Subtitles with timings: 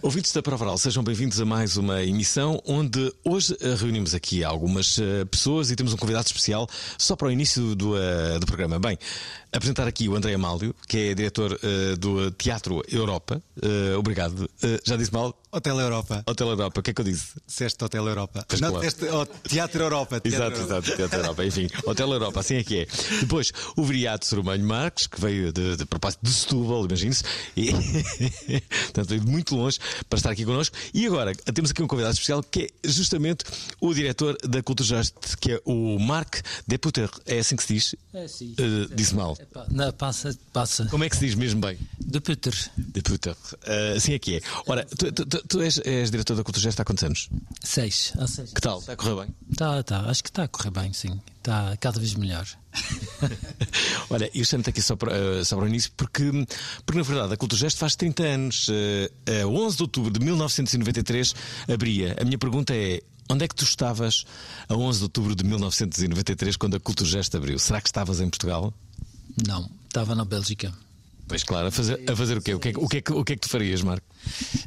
[0.00, 4.96] Ouvintes da Provaral, sejam bem-vindos a mais uma emissão onde hoje eh, reunimos aqui algumas
[4.96, 8.78] eh, pessoas e temos um convidado especial só para o início do, eh, do programa.
[8.78, 8.96] Bem,
[9.52, 13.42] apresentar aqui o André Amálio, que é diretor eh, do Teatro Europa.
[13.62, 14.48] Eh, obrigado.
[14.62, 15.34] Eh, já disse mal?
[15.50, 16.22] Hotel Europa.
[16.26, 17.28] Hotel Europa, o que é que eu disse?
[17.46, 18.44] Disseste Hotel Europa.
[18.46, 18.88] Pois não, claro.
[19.12, 20.20] oh, Teatro Europa.
[20.20, 20.78] Teatro Exato, Europa.
[20.78, 22.86] exato, Teatro Europa, enfim, Hotel Europa, assim é que é.
[23.20, 27.24] Depois, o Viriato Sorumanho Marques, que veio de, de propósito de Setúbal, imagine-se,
[27.56, 27.72] e
[28.92, 30.76] portanto veio de muito longe para estar aqui connosco.
[30.92, 33.44] E agora, temos aqui um convidado especial que é justamente
[33.80, 37.08] o diretor da Cultura Just, que é o Marc Deputer.
[37.24, 37.94] É assim que se diz?
[38.12, 38.54] É, sim.
[38.94, 39.37] Disse mal.
[39.38, 40.86] Epá, Não, passa, passa.
[40.86, 41.78] Como é que se diz mesmo bem?
[42.00, 42.52] De Peter.
[42.76, 43.36] Deputer.
[43.64, 44.40] Eh, assim é que é.
[44.66, 47.28] Ora, tu, tu- tu- és, és diretor da Cultura Just há quantos anos?
[47.62, 48.12] Seis.
[48.18, 48.52] Há seis.
[48.52, 48.80] Que tal?
[48.80, 49.34] Está a correr bem?
[49.56, 50.00] Tá, tá.
[50.10, 51.20] Acho que está a correr bem, sim.
[51.38, 52.46] Está cada vez melhor.
[54.10, 56.24] Olha, eu chamo-te aqui só para, eh, só para o início porque,
[56.84, 58.66] porque, na verdade, a Culturgest faz 30 anos.
[58.70, 61.34] Eh, a 11 de outubro de 1993
[61.72, 62.16] abria.
[62.20, 63.00] A minha pergunta é.
[63.30, 64.24] Onde é que tu estavas
[64.70, 67.58] a 11 de outubro de 1993 quando a Culturgest abriu?
[67.58, 68.72] Será que estavas em Portugal?
[69.46, 70.72] Não, estava na Bélgica.
[71.26, 72.54] Pois claro, a fazer, a fazer o quê?
[72.54, 74.06] O que, é, que- o, que é, o que é que tu farias, Marco?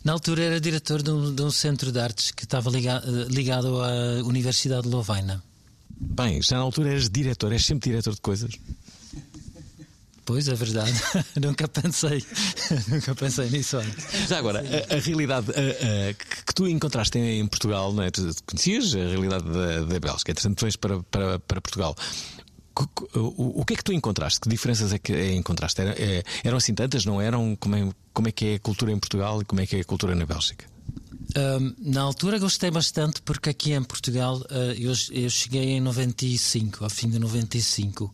[0.03, 3.25] Na altura era diretor de um, de um centro de artes que estava liga- eh,
[3.33, 5.43] ligado à Universidade de Lovaina.
[5.99, 8.51] Bem, já na altura eras diretor, és sempre diretor de coisas.
[10.23, 10.93] Pois, é verdade.
[11.41, 12.23] Nunca pensei.
[12.87, 14.29] Nunca pensei nisso antes.
[14.29, 18.11] Já agora, a, a realidade a- a- que, que tu encontraste em Portugal, não é?
[18.11, 21.95] tu conhecias a realidade da, da Bélgica, entretanto tu vens para, para, para Portugal.
[23.15, 24.39] O, o que é que tu encontraste?
[24.39, 25.81] Que diferenças é que é, encontraste?
[25.81, 27.05] Era- é- eram assim tantas?
[27.05, 27.55] Não eram?
[27.55, 29.81] Como é, como é que é a cultura em Portugal e como é que é
[29.81, 30.65] a cultura na Bélgica?
[31.35, 36.83] Ahm, na altura gostei bastante porque aqui em Portugal ah, eu, eu cheguei em 95,
[36.83, 38.13] ao fim de 95,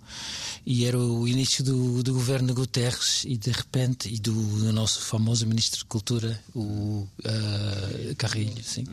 [0.65, 5.01] e era o início do, do governo Guterres e de repente, e do, do nosso
[5.01, 8.85] famoso Ministro de Cultura, o ah, Carrilho, sim.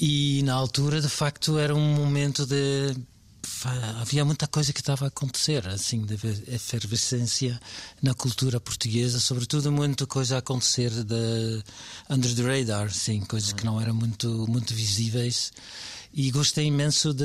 [0.00, 2.94] E na altura, de facto, era um momento de.
[4.00, 6.14] Havia muita coisa que estava a acontecer, assim, de
[6.48, 7.60] efervescência
[8.00, 11.62] na cultura portuguesa, sobretudo muita coisa a acontecer de
[12.08, 15.52] under the radar, sim, coisas que não eram muito, muito visíveis.
[16.14, 17.24] E gostei imenso de,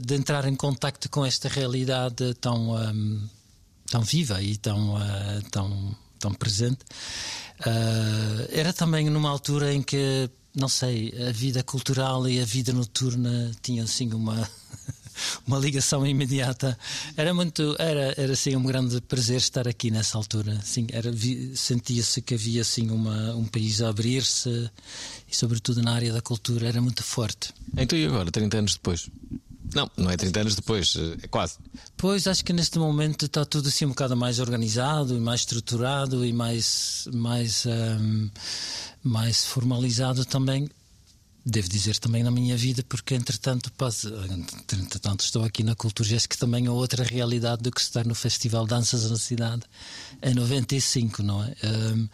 [0.00, 3.28] de entrar em contacto com esta realidade tão, ahm,
[3.86, 6.84] tão viva e tão, ah, tão, tão presente.
[7.60, 12.72] Ah, era também numa altura em que, não sei, a vida cultural e a vida
[12.72, 14.48] noturna tinham assim uma.
[15.46, 16.78] Uma ligação imediata.
[17.16, 20.60] Era muito, era, era assim um grande prazer estar aqui nessa altura.
[20.62, 21.10] Sim, era
[21.54, 24.70] sentia-se que havia assim uma, um país a abrir-se
[25.30, 27.52] e sobretudo na área da cultura era muito forte.
[27.76, 29.08] Então e agora, 30 anos depois?
[29.74, 31.58] Não, não é 30 anos depois, é quase.
[31.96, 36.24] Pois acho que neste momento está tudo assim um bocado mais organizado e mais estruturado
[36.24, 38.28] e mais, mais, ahm,
[39.02, 40.68] mais formalizado também.
[41.46, 44.08] Devo dizer também na minha vida, porque entretanto, passo-
[44.72, 48.14] entretanto estou aqui na Cultura Gesto, que também é outra realidade do que estar no
[48.14, 49.62] Festival Danças na Cidade
[50.22, 51.54] em 95, não é?
[51.62, 52.08] Ahm,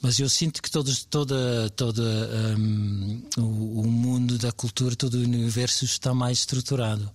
[0.00, 5.20] mas eu sinto que todos, toda, toda ahm, o, o mundo da cultura, todo o
[5.22, 7.10] universo está mais estruturado.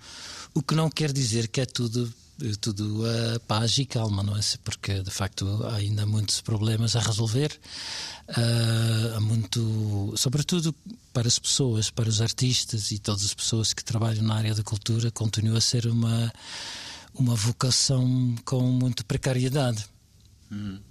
[0.53, 2.13] O que não quer dizer que é tudo
[2.59, 3.03] tudo
[3.35, 4.39] a paz e calma, não é?
[4.63, 7.55] Porque de facto há ainda muitos problemas a resolver.
[9.15, 10.73] Há muito, sobretudo
[11.13, 14.63] para as pessoas, para os artistas e todas as pessoas que trabalham na área da
[14.63, 16.31] cultura, continua a ser uma
[17.13, 19.85] uma vocação com muita precariedade.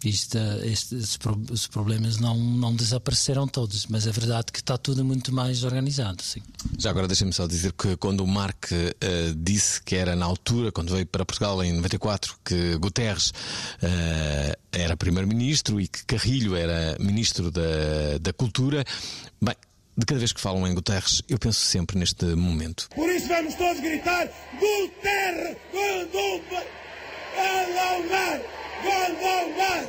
[0.05, 5.35] Isto, este- estes problemas não, não desapareceram todos, mas é verdade que está tudo muito
[5.35, 6.23] mais organizado.
[6.23, 6.41] Sim.
[6.79, 10.73] Já agora deixa-me só dizer que quando o Mark eh, disse que era na altura,
[10.73, 13.33] quando veio para Portugal em 94, que Guterres
[13.83, 18.83] eh, era primeiro-ministro e que Carrilho era ministro da, da Cultura,
[19.43, 19.55] bem,
[19.97, 22.89] de cada vez que falam em Guterres, eu penso sempre neste momento.
[22.95, 24.27] Por isso vamos todos gritar:
[24.59, 26.40] Guterres, Gondomba,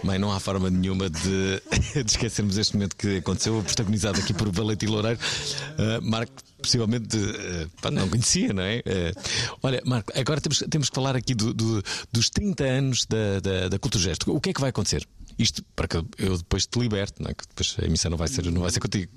[0.03, 1.61] Bem, não há forma nenhuma de,
[2.03, 5.19] de esquecermos este momento que aconteceu, protagonizado aqui por Valentim Loureiro.
[5.77, 8.79] Uh, Marco, possivelmente, uh, não conhecia, não é?
[8.79, 13.39] Uh, olha, Marco, agora temos, temos que falar aqui do, do, dos 30 anos da,
[13.39, 14.35] da, da Cultura Gesto.
[14.35, 15.07] O que é que vai acontecer?
[15.41, 17.33] Isto para que eu depois te liberte, não é?
[17.33, 19.11] que depois a emissão não vai ser, não vai ser contigo.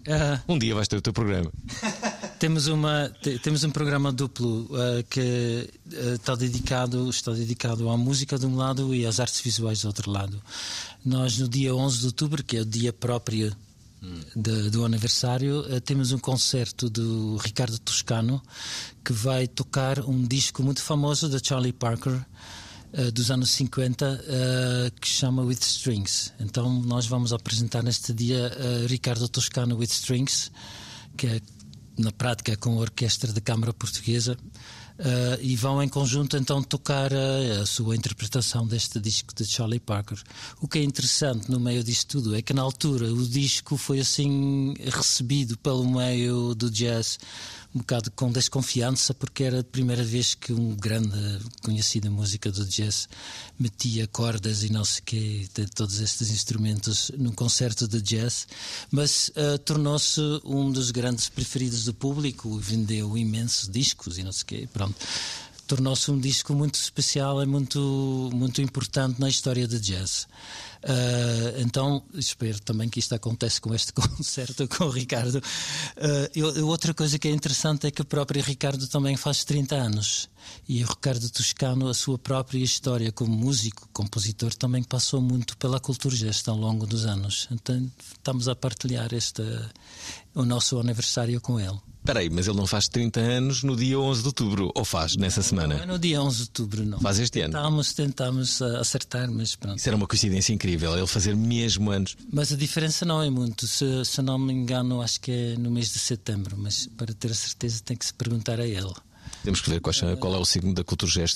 [0.49, 1.53] Um dia vais ter o teu programa.
[2.38, 7.97] Temos, uma, te- temos um programa duplo uh, que uh, está, dedicado, está dedicado à
[7.97, 10.43] música de um lado e às artes visuais do outro lado.
[11.05, 13.55] Nós, no dia 11 de outubro, que é o dia próprio
[14.37, 18.43] de- do aniversário, uh, temos um concerto do Ricardo Toscano
[19.05, 22.20] que vai tocar um disco muito famoso da Charlie Parker.
[22.96, 26.32] Uh, dos anos 50 uh, que se chama With Strings.
[26.41, 30.50] Então nós vamos apresentar neste dia uh, Ricardo Toscano With Strings,
[31.17, 31.41] que é
[31.99, 34.37] na prática com a Orquestra da Câmara Portuguesa.
[34.96, 39.81] eh, e vão em conjunto então tocar eh, a sua interpretação deste disco de Charlie
[39.81, 40.19] Parker.
[40.61, 43.99] O que é interessante no meio disto tudo é que na altura o disco foi
[43.99, 47.19] assim recebido pelo meio do jazz
[47.75, 52.65] um bocado com desconfiança porque era a primeira vez que um grande conhecido música do
[52.65, 53.09] jazz
[53.59, 58.47] metia cordas e não sei quê, de todos estes instrumentos num concerto de jazz,
[58.91, 64.44] mas eh, tornou-se um dos grandes preferidos do público, vendeu imensos discos e não sei
[64.47, 64.94] quê, pronto.
[65.67, 70.29] Tornou-se um disco muito especial e muito, muito importante na história do jazz.
[70.87, 75.43] Ah, então, espero também que isto acontece com este concerto com o Ricardo.
[75.97, 79.75] Ah, eu- outra coisa que é interessante é que o próprio Ricardo também faz 30
[79.77, 80.29] anos.
[80.69, 85.81] E o Ricardo Toscano, a sua própria história como músico, compositor, também passou muito pela
[85.81, 87.49] cultura gesta ao longo dos anos.
[87.51, 89.41] Então, estamos a partilhar este,
[90.35, 91.79] o nosso aniversário com ele.
[92.05, 95.17] Espera aí, mas ele não faz 30 anos no dia 11 de outubro, ou faz
[95.17, 95.87] nessa Não é semana?
[95.87, 97.01] no dia 11 de outubro, não.
[97.01, 97.55] Faz este ano.
[97.55, 99.79] Tentámos, tentámos ah, acertar, mas pronto.
[99.79, 102.17] Isso era uma coincidência incrível, ele fazer mesmo anos.
[102.32, 103.67] Mas a diferença não é muito.
[103.67, 106.56] Se, se não me engano, acho que é no mês de setembro.
[106.59, 108.93] Mas para ter a certeza, tem que se perguntar a ele.
[109.43, 110.82] Temos que ver qual, é- o signo da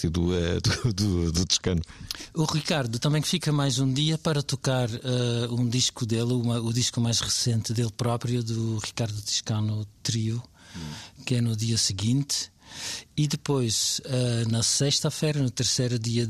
[0.06, 1.82] e do, eh, do, do, do Toscano.
[2.34, 6.72] O Ricardo também fica mais um dia para tocar eh, um disco dele, uma- o
[6.72, 10.42] disco mais recente dele próprio, do Ricardo Tiscano Trio,
[11.26, 12.50] que é no dia seguinte.
[13.16, 16.26] E depois, eh, na sexta-feira, no terceiro dia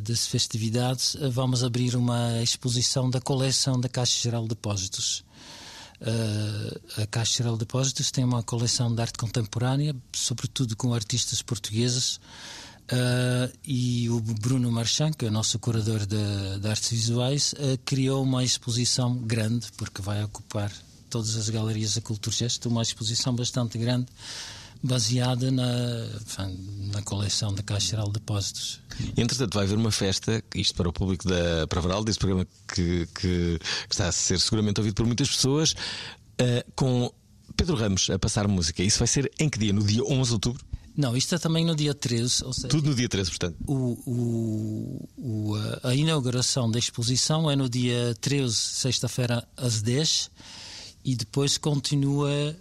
[0.00, 5.24] das festividades, eh, vamos abrir uma exposição da coleção da Caixa Geral de Depósitos.
[6.00, 11.42] Uh, a Caixa Geral de Depósitos tem uma coleção de arte contemporânea, sobretudo com artistas
[11.42, 12.20] portugueses.
[12.90, 17.76] Uh, e o Bruno Marchand, que é o nosso curador de, de artes visuais, uh,
[17.84, 20.72] criou uma exposição grande, porque vai ocupar
[21.10, 24.06] todas as galerias da Cultura Gesto, uma exposição bastante grande,
[24.82, 25.66] baseada na,
[26.92, 28.80] na coleção da Caixa Geral de Depósitos.
[29.16, 33.58] Entretanto, vai haver uma festa, isto para o público da Pravaral, desse programa que, que-
[33.88, 35.74] que está a ser seguramente ouvido por muitas pessoas,
[36.38, 37.12] eh, com
[37.56, 38.82] Pedro Ramos a passar música.
[38.82, 39.72] Isso vai ser em que dia?
[39.72, 40.64] No dia 11 de outubro?
[40.96, 43.56] Não, isto é também no dia 13, ou seja, Tudo no dia 13, portanto.
[43.66, 45.54] O, o-
[45.84, 50.30] a inauguração da exposição é no dia 13, sexta-feira, às 10,
[51.04, 52.56] e depois continua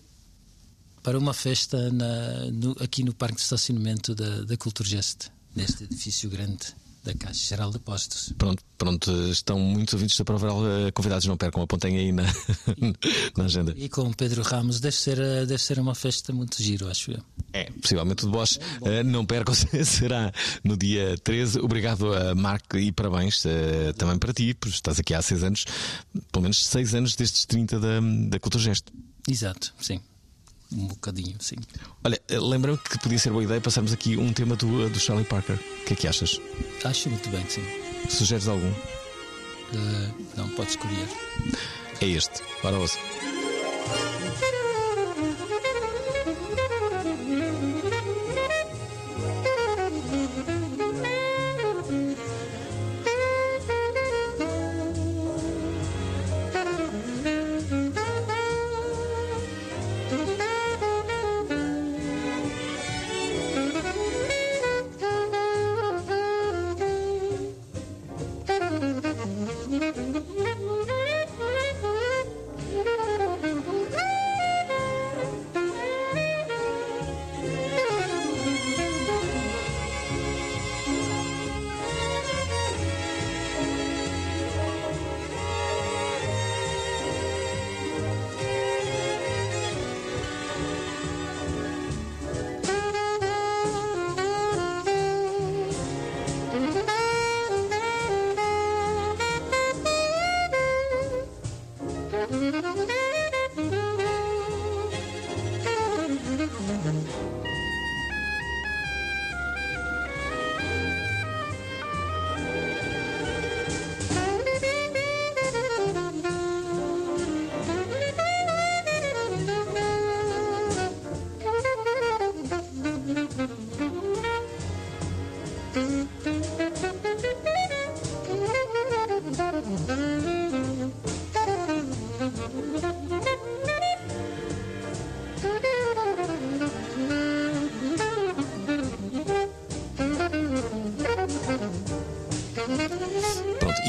[1.07, 5.85] para uma festa na- no- aqui no Parque de Estacionamento da, da Cultura Geste, neste
[5.85, 6.65] edifício grande
[7.01, 8.33] da Caixa Geral de Depósitos.
[8.37, 12.23] Pronto, pronto, estão muitos ouvintes da Pravaral eh, convidados, não percam, apontem aí na,
[13.37, 13.73] na agenda.
[13.77, 17.11] E com o Pedro Ramos deve ser, eh, deve ser uma festa muito giro, acho
[17.11, 17.23] eu.
[17.53, 18.59] É, possivelmente o de Bosch.
[18.83, 19.53] Eh, não percam,
[19.85, 21.59] será no dia 13.
[21.59, 25.63] Obrigado a Marco e parabéns eh, também para ti, porque estás aqui há seis anos,
[26.33, 28.91] pelo menos seis anos destes 30 da, da Cultura Gesto.
[29.29, 30.01] Exato, sim.
[30.71, 31.55] Um bocadinho, sim.
[32.03, 35.25] Olha, eh, lembra-me que podia ser boa ideia passarmos aqui um tema do, do Charlie
[35.25, 35.55] Parker.
[35.55, 36.39] O que é que achas?
[36.83, 37.63] Acho muito bem, sim.
[38.09, 38.71] Sugeres algum?
[39.73, 41.07] Eh, não, pode escolher.
[42.01, 42.41] É este.
[42.63, 42.97] Ora, ouça.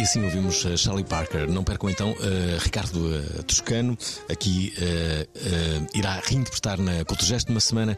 [0.09, 1.47] Assim ouvimos uh, Charlie Parker.
[1.51, 3.97] Não percam então uh, Ricardo uh, Toscano,
[4.31, 4.73] aqui
[5.95, 7.97] irá reinterpretar na Culturgest numa semana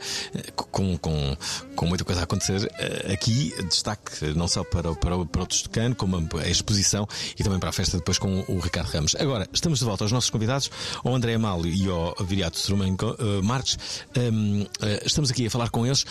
[0.57, 1.37] com, com,
[1.77, 2.71] com muita coisa a acontecer.
[3.13, 7.07] aqui, destaque não só para, para, para o Toscano, como a, exposição
[7.39, 9.15] e também para a festa depois com o Ricardo Ramos.
[9.17, 10.71] Agora, estamos de volta aos nossos convidados,
[11.05, 12.97] ao André Amália e ao Viriato Strumen
[13.43, 13.79] Marques.
[14.17, 14.67] Um,
[15.05, 16.05] estamos aqui a falar com eles.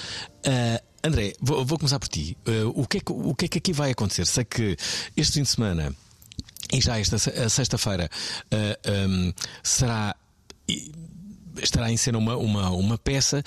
[1.03, 2.37] André, vou, vou, começar por ti.
[2.75, 4.25] o, que é que, o que é que aqui vai acontecer?
[4.25, 4.77] Sei que
[5.15, 5.95] este fim de semana
[6.71, 7.17] e já esta
[7.49, 8.09] sexta-feira
[8.53, 10.15] uh, um, será
[11.61, 13.43] estará em cena uma, uma, uma peça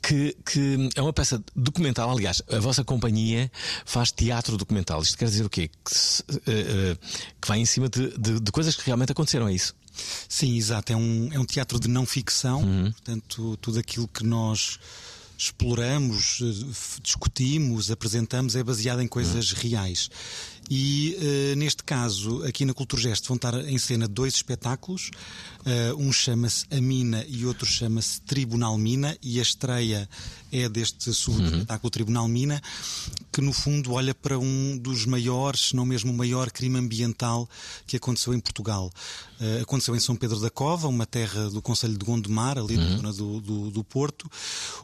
[0.00, 2.10] que, que, é uma peça documental.
[2.10, 3.50] Aliás, a vossa companhia
[3.84, 5.02] faz teatro documental.
[5.02, 5.68] Isto quer dizer o quê?
[5.68, 6.98] Que, uh, uh,
[7.40, 9.74] que vai em cima de, de, de, coisas que realmente aconteceram, é isso?
[10.28, 10.92] Sim, exato.
[10.92, 12.60] É um, é um teatro de não ficção.
[12.62, 12.92] Uhum.
[12.92, 14.78] Portanto, tudo aquilo que nós
[15.36, 16.40] exploramos,
[17.02, 19.58] discutimos, apresentamos é baseado em coisas uhum.
[19.60, 20.08] reais.
[20.70, 25.10] E uh, neste caso, aqui na Culturgest, vão estar em cena dois espetáculos.
[25.60, 29.16] Uh, um chama-se A Mina e outro chama-se Tribunal Mina.
[29.22, 30.08] E a estreia
[30.54, 31.58] é deste segundo uhum.
[31.58, 32.62] espetáculo Tribunal Mina,
[33.32, 37.48] que no fundo olha para um dos maiores, se não mesmo o maior crime ambiental
[37.86, 38.92] que aconteceu em Portugal.
[39.40, 43.02] Uh, aconteceu em São Pedro da Cova, uma terra do Conselho de Gondomar, ali uhum.
[43.02, 44.30] na zona do, do, do, Porto,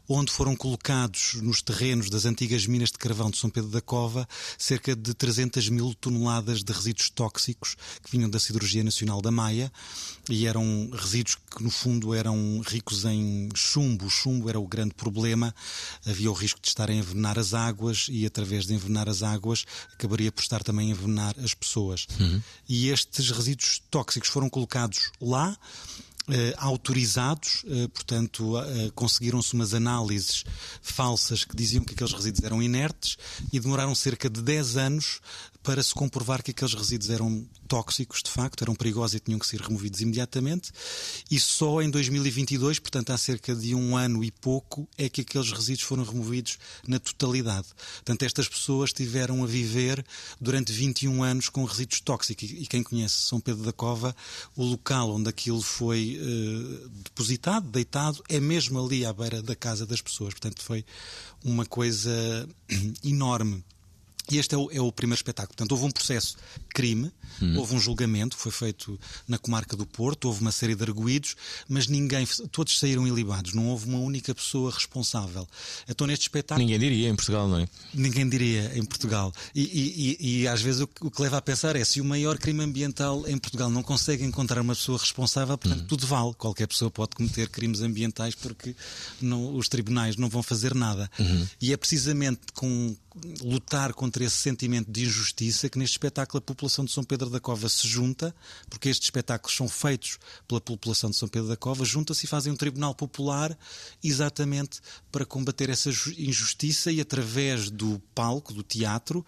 [0.09, 4.29] onde foram colocados nos terrenos das antigas minas de carvão de São Pedro da Cova
[4.59, 9.73] cerca de 300 mil toneladas de resíduos tóxicos que vinham da Siderurgia Nacional da Maia
[10.29, 14.07] e eram resíduos que no fundo eram ricos em chumbo.
[14.07, 15.55] O chumbo era o grande problema
[16.07, 19.65] havia o risco de estar a envenenar as águas e, através de envenenar as águas,
[19.93, 22.07] acabaria por estar também a envenenar as pessoas.
[22.19, 22.43] Uhum.
[22.69, 25.57] E estes resíduos tóxicos foram colocados lá.
[26.29, 30.45] Uh, autorizados, uh, portanto, uh, conseguiram-se umas análises
[30.81, 33.17] falsas que diziam que aqueles resíduos eram inertes
[33.53, 35.21] e demoraram cerca de 10 anos
[35.63, 39.47] para se comprovar que aqueles resíduos eram tóxicos, de facto, eram perigosos e tinham que
[39.47, 40.73] ser removidos imediatamente.
[41.31, 45.53] E só em 2022, portanto há cerca de um ano e pouco, é que aqueles
[45.53, 47.69] resíduos foram removidos na totalidade.
[47.97, 50.05] Portanto, estas pessoas tiveram a viver
[50.41, 52.51] durante 21 anos com resíduos tóxicos.
[52.51, 54.17] E quem conhece São Pedro da Cova,
[54.57, 59.87] o local onde aquilo foi uh, depositado, deitado, é mesmo ali à beira da casa
[59.87, 60.35] das pessoas.
[60.35, 60.85] Portanto, foi
[61.45, 62.49] uma coisa
[63.05, 63.63] enorme.
[64.31, 65.57] E este é o, é o, primeiro espetáculo.
[65.57, 67.11] Portanto, houve um processo de crime,
[67.43, 67.59] hum.
[67.59, 71.37] houve um julgamento, foi feito na comarca do Porto, houve uma série de arguídos,
[71.69, 75.47] mas ninguém, todos saíram ilibados, não houve uma única pessoa responsável.
[75.89, 76.65] Então, neste espetáculo.
[76.65, 77.69] Ninguém diria em Portugal, não é?
[77.93, 79.33] Ninguém diria em Portugal.
[79.55, 82.05] E, e, e, e às vezes o, o, que leva a pensar é se o
[82.05, 85.87] maior crime ambiental em Portugal não consegue encontrar uma pessoa responsável, portanto, hum.
[85.87, 86.35] tudo vale.
[86.35, 88.75] Qualquer pessoa pode cometer crimes ambientais porque
[89.21, 91.11] não, os tribunais não vão fazer nada.
[91.19, 91.47] Uhum.
[91.61, 92.95] E é precisamente com
[93.43, 97.41] lutar contra esse sentimento de injustiça que neste espetáculo a população de São Pedro da
[97.41, 98.35] Cova se junta,
[98.69, 102.53] porque estes espetáculos são feitos pela população de São Pedro da Cova, junta-se e fazem
[102.53, 103.57] um tribunal popular
[104.03, 109.25] exatamente para combater essa injustiça e através do palco, do teatro,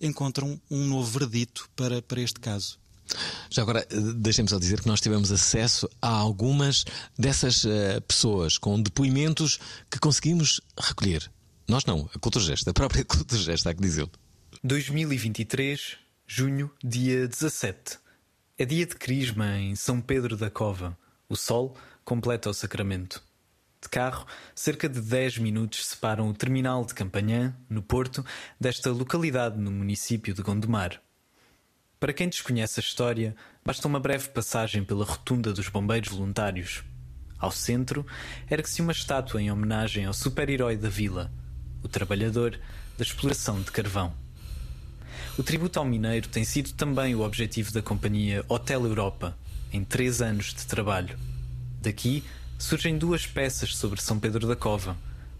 [0.00, 2.78] encontram um novo verdito para, para este caso.
[3.50, 3.86] Já agora,
[4.16, 6.84] deixem-me só dizer que nós tivemos acesso a algumas
[7.18, 9.58] dessas uh, pessoas com depoimentos
[9.90, 11.30] que conseguimos recolher.
[11.66, 14.06] Nós não, a Culturgest, a própria Culturgest, há que dizer.
[14.62, 17.98] 2023, junho, dia 17.
[18.58, 20.96] É dia de Crisma em São Pedro da Cova.
[21.26, 23.22] O sol completa o sacramento.
[23.80, 28.24] De carro, cerca de 10 minutos separam o terminal de Campanhã, no Porto,
[28.60, 31.00] desta localidade no município de Gondomar.
[31.98, 36.84] Para quem desconhece a história, basta uma breve passagem pela rotunda dos bombeiros voluntários.
[37.38, 38.06] Ao centro,
[38.50, 41.32] ergue-se uma estátua em homenagem ao super-herói da vila,
[41.84, 42.58] o trabalhador
[42.98, 44.12] da exploração de carvão.
[45.38, 49.36] O tributo ao mineiro tem sido também o objetivo da companhia Hotel Europa,
[49.72, 51.18] em três anos de trabalho.
[51.80, 52.24] Daqui
[52.58, 54.96] surgem duas peças sobre São Pedro da Cova,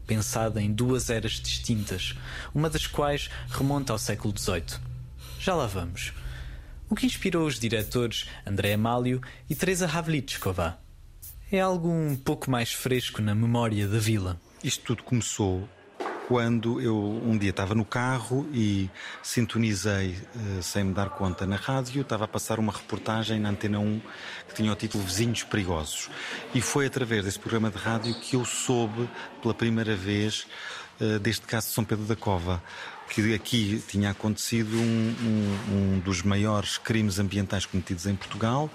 [0.07, 2.15] pensada em duas eras distintas,
[2.55, 4.81] uma das quais remonta ao século XVIII.
[5.41, 6.13] Já lá vamos.
[6.91, 10.79] O que inspirou os diretores André Amálio e Teresa Havlitchkova?
[11.51, 14.39] É algo um pouco mais fresco na memória da vila.
[14.63, 15.69] Isto tudo começou
[16.27, 18.91] quando eu um dia estava no carro e
[19.23, 23.79] sintonizei, uh, sem me dar conta, na rádio, estava a passar uma reportagem na Antena
[23.79, 24.01] 1
[24.49, 26.11] que tinha o título Vizinhos Perigosos.
[26.55, 29.09] E foi através desse programa de rádio que eu soube
[29.43, 30.47] pela primeira vez
[31.01, 32.63] uh, deste caso de São Pedro da Cova
[33.11, 38.71] que aqui tinha acontecido um, um, um, dos maiores crimes ambientais cometidos em Portugal,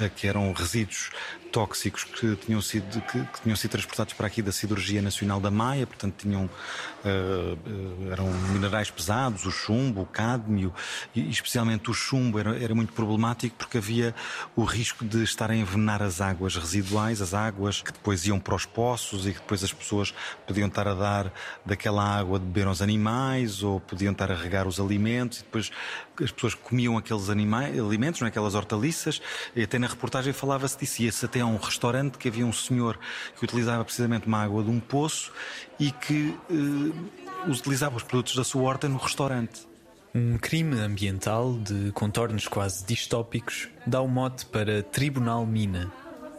[0.00, 1.10] uh, que eram resíduos
[1.56, 5.50] tóxicos que tinham sido, que, que, tinham sido transportados para aqui da Siderurgia Nacional da
[5.50, 10.70] Maia, portanto tinham, uh, eram minerais pesados, o chumbo, o cádmio,
[11.14, 14.14] e especialmente o chumbo era, era muito problemático porque havia
[14.54, 18.54] o risco de estar a envenenar as águas residuais, as águas que depois iam para
[18.54, 20.12] os poços e que depois as pessoas
[20.46, 21.32] podiam estar a dar
[21.64, 25.70] daquela água de beber aos animais ou podiam estar a regar os alimentos e depois
[26.22, 28.58] as pessoas comiam aqueles animais, alimentos, naquelas é?
[28.58, 29.20] hortaliças,
[29.54, 31.02] e até na reportagem falava-se disso.
[31.02, 32.98] Ia-se até um restaurante que havia um senhor
[33.36, 35.32] que utilizava precisamente uma água de um poço
[35.78, 39.66] e que eh, utilizava os produtos da sua horta no restaurante.
[40.14, 45.92] Um crime ambiental de contornos quase distópicos dá o mote para Tribunal Mina.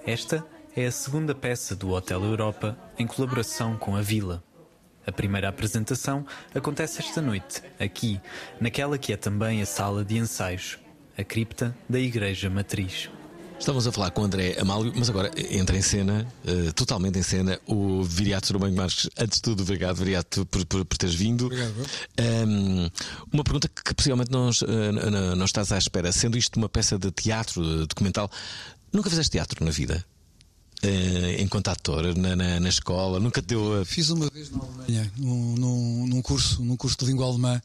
[0.05, 0.45] Esta
[0.75, 4.43] é a segunda peça do Hotel Europa em colaboração com a Vila.
[5.05, 8.19] A primeira apresentação acontece esta noite, aqui,
[8.59, 10.77] naquela que é também a sala de ensaios,
[11.17, 13.09] a cripta da Igreja Matriz.
[13.59, 17.23] Estamos a falar com o André Amálio, mas agora entra em cena, uh, totalmente em
[17.23, 19.09] cena, o Viriato Romanho Marques.
[19.17, 21.47] Antes de tudo, obrigado, Viriato, por, por, por teres vindo.
[21.47, 21.73] Obrigado.
[22.47, 22.89] Um,
[23.33, 26.11] uma pergunta que possivelmente não, uh, não estás à espera.
[26.11, 28.29] Sendo isto uma peça de teatro documental,
[28.93, 30.05] nunca fizeste teatro na vida?
[30.83, 33.19] Uh, enquanto ator na, na, na, escola?
[33.19, 33.81] Nunca te deu.
[33.81, 33.85] A...
[33.85, 37.59] Fiz uma vez na Alemanha, num, num, num, curso, num curso de língua alemã,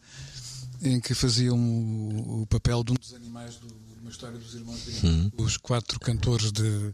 [0.80, 4.84] em que faziam o, o papel de um dos animais de uma história dos irmãos
[4.84, 5.44] Grimm, uhum.
[5.44, 6.92] os quatro cantores de,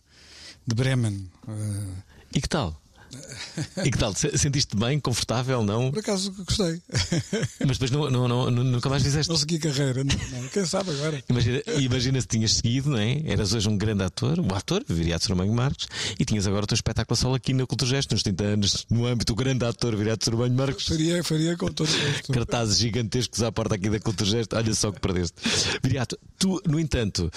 [0.66, 1.30] de Bremen.
[1.48, 2.02] Uh...
[2.34, 2.78] E que tal?
[3.84, 4.14] E que tal?
[4.14, 5.90] Sentiste bem, confortável, não?
[5.90, 6.80] Por acaso gostei.
[7.66, 9.30] Mas depois não, não, não, nunca mais fizeste.
[9.30, 11.22] Não segui carreira, não, quem sabe agora.
[11.28, 13.22] Imagina, imagina se tinhas seguido, não é?
[13.24, 15.86] Eras hoje um grande ator, um ator, Viriato Sormanho Marques,
[16.18, 19.32] e tinhas agora o teu espetáculo solo aqui na Culturgesto, nos 30 anos, no âmbito
[19.32, 20.86] do grande ator Viriato Sormanho Marques.
[20.86, 22.32] Faria, faria com todo gosto.
[22.32, 25.34] Cartazes gigantescos à porta aqui da Culturgesto, olha só que perdeste.
[25.82, 27.30] Viriato, tu, no entanto.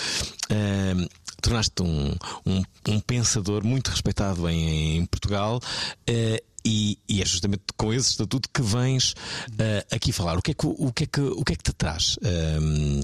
[0.51, 1.09] Uh,
[1.41, 5.59] tornaste um, um, um, pensador muito respeitado em, em Portugal.
[6.09, 10.37] Uh, e, e, é justamente com esse estatuto que vens uh, aqui falar.
[10.37, 12.17] O que é que, o que, é que, o que, é que te traz?
[12.23, 13.01] Um...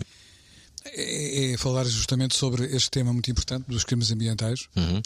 [0.86, 4.68] É, é, falar justamente sobre este tema muito importante dos crimes ambientais.
[4.76, 5.02] Uhum.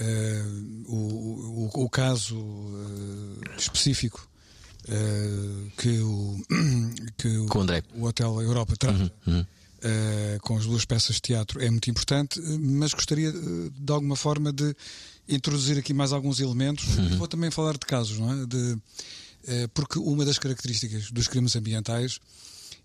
[0.00, 2.42] Uh, o, o, o, caso
[3.58, 4.26] específico
[5.76, 6.42] que, o,
[7.18, 7.46] que o,
[7.94, 9.12] o Hotel Europa trata.
[9.26, 9.34] Uhum.
[9.34, 9.46] Uhum
[9.82, 14.52] uh, com as duas peças de teatro é muito importante, mas gostaria de alguma forma
[14.52, 14.74] de
[15.28, 16.96] introduzir aqui mais alguns elementos.
[16.96, 17.18] Uhum.
[17.18, 18.46] Vou também falar de casos, não é?
[18.46, 22.18] De, uh, porque uma das características dos crimes ambientais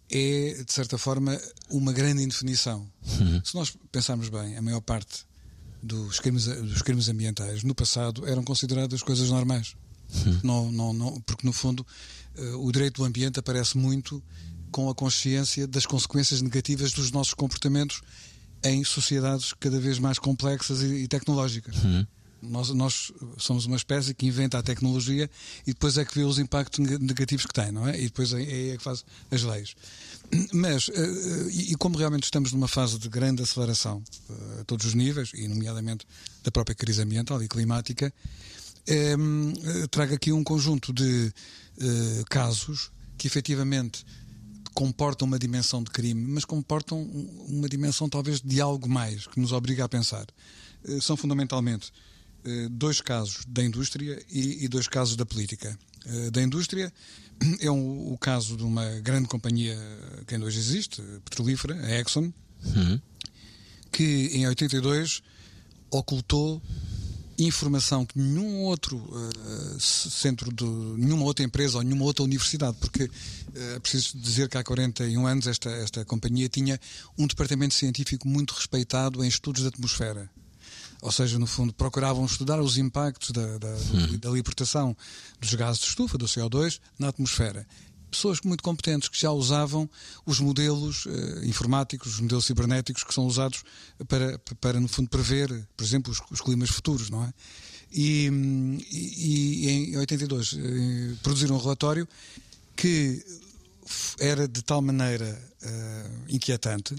[0.10, 2.88] é, de certa forma, uma grande indefinição.
[3.20, 3.42] Uhum.
[3.44, 5.26] Se nós pensarmos bem, a maior parte
[5.84, 9.76] dos crimes, dos crimes ambientais no passado eram consideradas coisas normais.
[10.26, 10.40] Uhum.
[10.44, 11.86] Não, não, não, porque, no fundo,
[12.38, 14.24] uh, o direito do ambiente aparece muito
[14.72, 18.02] com a consciência das consequências negativas dos nossos comportamentos
[18.64, 21.76] em sociedades cada vez mais complexas e, e tecnológicas.
[21.84, 22.08] Uhum.
[22.42, 25.30] Nós, nós, somos uma espécie que inventa a tecnologia
[25.66, 28.00] e depois é que vê os impactos negativos que tem, não é?
[28.00, 29.76] E depois é, é, é que faz as leis.
[30.54, 34.86] Mas, uh, e, e, como realmente estamos numa fase de grande aceleração uh, a todos
[34.86, 36.06] os níveis, e nomeadamente
[36.44, 38.14] da própria crise ambiental e climática,
[38.90, 41.32] uh, trago aqui um conjunto de
[42.30, 44.04] casos que efetivamente
[44.78, 47.02] comportam uma dimensão de crime, mas comportam
[47.48, 50.28] uma dimensão talvez de algo mais que nos obriga a pensar.
[50.88, 51.94] Eh, são fundamentalmente eh,
[52.72, 55.78] dois casos da indústria e dois casos da política.
[56.08, 56.92] Eh, da indústria
[57.60, 59.78] é um, o caso de uma grande companhia
[60.26, 62.32] que ainda hoje existe, petrolífera, a Exxon,
[62.76, 63.02] uhum.
[63.92, 65.22] que em 82
[65.92, 66.62] ocultou
[67.40, 73.04] informação que nenhum outro uh, centro de nenhuma outra empresa ou nenhuma outra universidade, porque
[73.04, 76.80] uh, é preciso dizer que há 41 anos esta, esta companhia tinha
[77.16, 80.28] um departamento científico muito respeitado em estudos da atmosfera.
[81.02, 84.18] Ou seja, no fundo, procuravam estudar os impactos da, da, uhum.
[84.18, 84.98] da libertação
[85.40, 87.66] dos gases de estufa, do CO2, na atmosfera
[88.10, 89.90] pessoas muito competentes que já usavam
[90.26, 93.64] os modelos uh, informáticos, os modelos cibernéticos que são usados
[94.08, 97.34] para, para no fundo, prever, por exemplo, os, os climas futuros, não é?
[97.92, 98.30] E,
[98.92, 102.08] e, e em 82 uh, eh, produziram um relatório
[102.76, 103.24] que
[104.20, 106.96] era de tal maneira uh, inquietante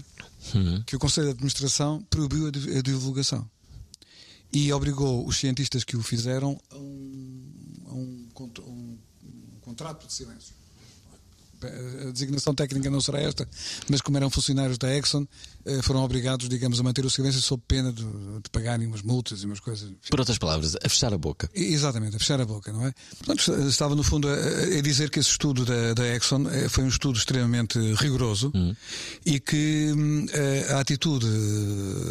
[0.55, 0.81] uhum.
[0.83, 3.47] que o Conselho de Administração proibiu a, a divulgação
[4.51, 7.53] e obrigou os cientistas que o fizeram a um,
[7.87, 10.59] a um, um, um contrato de silêncio
[11.65, 13.47] a designação técnica não será esta,
[13.89, 15.27] mas como eram funcionários da Exxon,
[15.65, 19.41] eh, foram obrigados, digamos, a manter o silêncio sob pena de, de pagarem umas multas
[19.41, 19.91] e umas coisas.
[20.09, 21.49] Por outras palavras, a fechar a boca.
[21.53, 22.93] Exatamente, a fechar a boca, não é?
[23.17, 26.83] Portanto, estava no fundo a, a dizer que esse estudo da, da, Exxon eh, foi
[26.83, 28.75] um estudo extremamente rigoroso uhum.
[29.25, 30.25] e que hum,
[30.69, 31.27] a, a atitude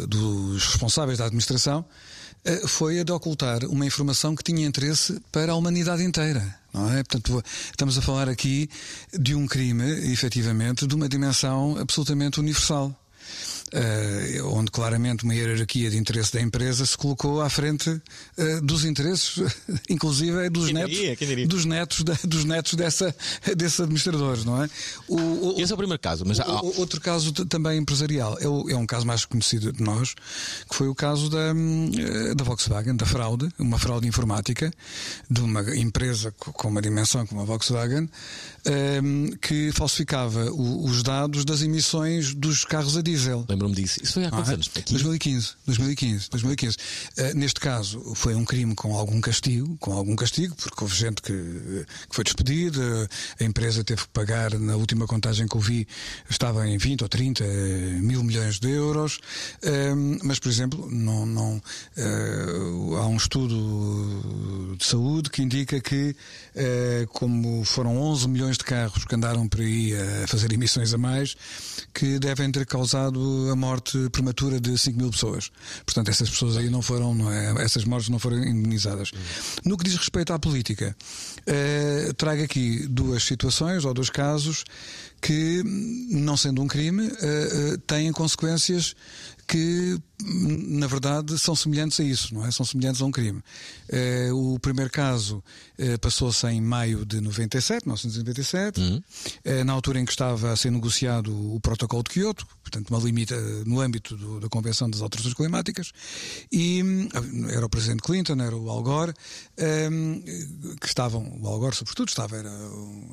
[0.07, 2.18] dos responsáveis da administração eh,
[2.67, 6.55] foi a de ocultar uma informação que tinha interesse para a humanidade inteira.
[6.73, 7.03] Não é?
[7.03, 8.69] Portanto, estamos a falar aqui
[9.13, 12.95] de um crime, efetivamente, de uma dimensão absolutamente universal
[13.73, 18.85] uh, onde claramente uma hierarquia de interesse da empresa se colocou à frente uh, dos
[18.85, 19.41] interesses,
[19.89, 23.15] inclusive dos quem netos, diria, dos netos, da, dos netos dessa,
[23.55, 24.69] desses administradores, não é?
[25.07, 26.61] O, o, Esse é o primeiro caso, mas há...
[26.61, 30.13] o, outro caso também empresarial é, é, um caso mais conhecido de nós,
[30.69, 34.71] que foi o caso da, hum, eh, da Volkswagen, da fraude, uma fraude informática
[35.29, 38.09] de uma empresa com uma dimensão como a Volkswagen,
[38.69, 43.99] um, que falsificava os dados das emissões dos carros a diesel lembro-me disso.
[44.01, 44.69] Isso foi há quantos ah, anos?
[44.75, 44.93] Aqui?
[44.93, 45.53] 2015.
[45.65, 46.77] 2015, 2015.
[46.77, 51.21] Uh, neste caso, foi um crime com algum castigo, com algum castigo, porque houve gente
[51.21, 55.87] que, que foi despedida, a empresa teve que pagar, na última contagem que eu vi,
[56.29, 57.43] estava em 20 ou 30
[58.01, 59.17] mil milhões de euros.
[59.63, 66.15] Uh, mas, por exemplo, não, não, uh, há um estudo de saúde que indica que,
[66.48, 66.48] eh,
[67.13, 69.93] como foram 11 milhões de carros que andaram por aí
[70.23, 71.35] a fazer emissões a mais,
[71.93, 75.51] que devem ter causado a morte prematura de 5 mil pessoas.
[75.85, 79.11] Portanto, essas pessoas aí não foram, não é, essas mortes não foram indemnizadas.
[79.63, 80.95] No que diz respeito à política,
[81.45, 84.63] eh, trago aqui duas situações ou dois casos
[85.21, 85.63] que,
[86.09, 88.95] não sendo um crime, uh, uh, têm consequências
[89.47, 92.51] que, na verdade, são semelhantes a isso, não é?
[92.51, 93.41] São semelhantes a um crime.
[94.29, 95.43] Uh, o primeiro caso
[96.01, 99.01] passou-se em maio de 97, 1997, uhum.
[99.65, 103.35] na altura em que estava a ser negociado o protocolo de Kyoto, portanto, uma limita
[103.65, 105.91] no âmbito do, da Convenção das Alterações Climáticas,
[106.51, 106.81] e
[107.49, 109.13] era o Presidente Clinton, era o Al Gore,
[110.79, 112.51] que estavam, o Al Gore, sobretudo, estava era,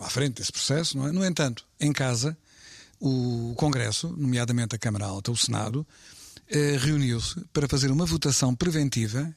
[0.01, 1.13] à frente desse processo, não é?
[1.13, 2.37] No entanto, em casa,
[3.01, 5.87] o Congresso, nomeadamente a Câmara Alta, o Senado,
[6.49, 9.35] eh, reuniu-se para fazer uma votação preventiva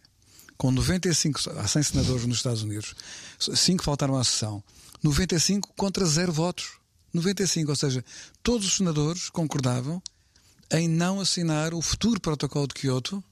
[0.58, 2.94] com 95, há 100 senadores nos Estados Unidos,
[3.40, 4.62] 5 faltaram à sessão,
[5.02, 6.79] 95 contra 0 votos.
[7.14, 8.04] 95, ou seja,
[8.44, 10.02] todos os senadores concordavam
[10.72, 13.24] em não assinar o futuro protocolo de Kyoto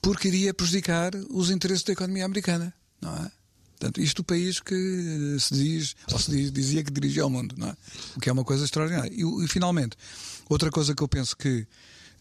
[0.00, 3.30] porque iria prejudicar os interesses da economia americana, não é?
[3.78, 7.54] Portanto, isto o país que se diz, ou se diz, dizia que dirigia ao mundo,
[7.58, 7.76] não é?
[8.16, 9.12] O que é uma coisa extraordinária.
[9.12, 9.96] E, e finalmente,
[10.48, 11.66] outra coisa que eu penso que,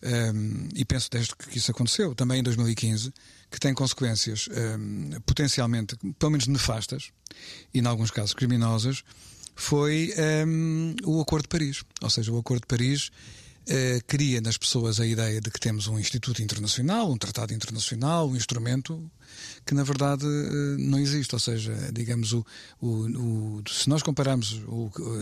[0.03, 3.13] um, ehm, e penso desde que isso aconteceu, também em 2015,
[3.49, 7.11] que tem consequências um, ehm, potencialmente, pelo menos nefastas,
[7.73, 9.03] e em alguns casos criminosas,
[9.55, 11.83] foi um, ehm, o Acordo de Paris.
[12.01, 13.09] Ou seja, o Acordo de Paris
[13.65, 18.29] uh, cria nas pessoas a ideia de que temos um instituto internacional, um tratado internacional,
[18.29, 19.09] um instrumento
[19.65, 21.33] que na verdade uh, não existe.
[21.33, 22.45] Ou seja, digamos, o,
[22.81, 24.61] o, o se nós compararmos,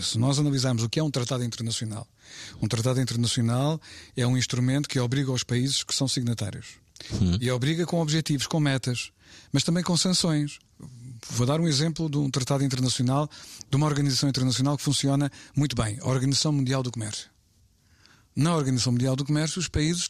[0.01, 2.07] se nós analisarmos o que é um tratado internacional,
[2.61, 3.79] um tratado internacional
[4.15, 6.83] é um instrumento que obriga os países que são signatários.
[7.11, 7.37] Hum.
[7.39, 9.11] E obriga com objetivos, com metas,
[9.51, 10.59] mas também com sanções.
[11.29, 13.29] Vou dar um exemplo de um tratado internacional,
[13.69, 17.33] de uma organização internacional que funciona muito bem, a Organização Mundial do Comércio
[18.35, 20.09] na Organização Mundial do Comércio, os países,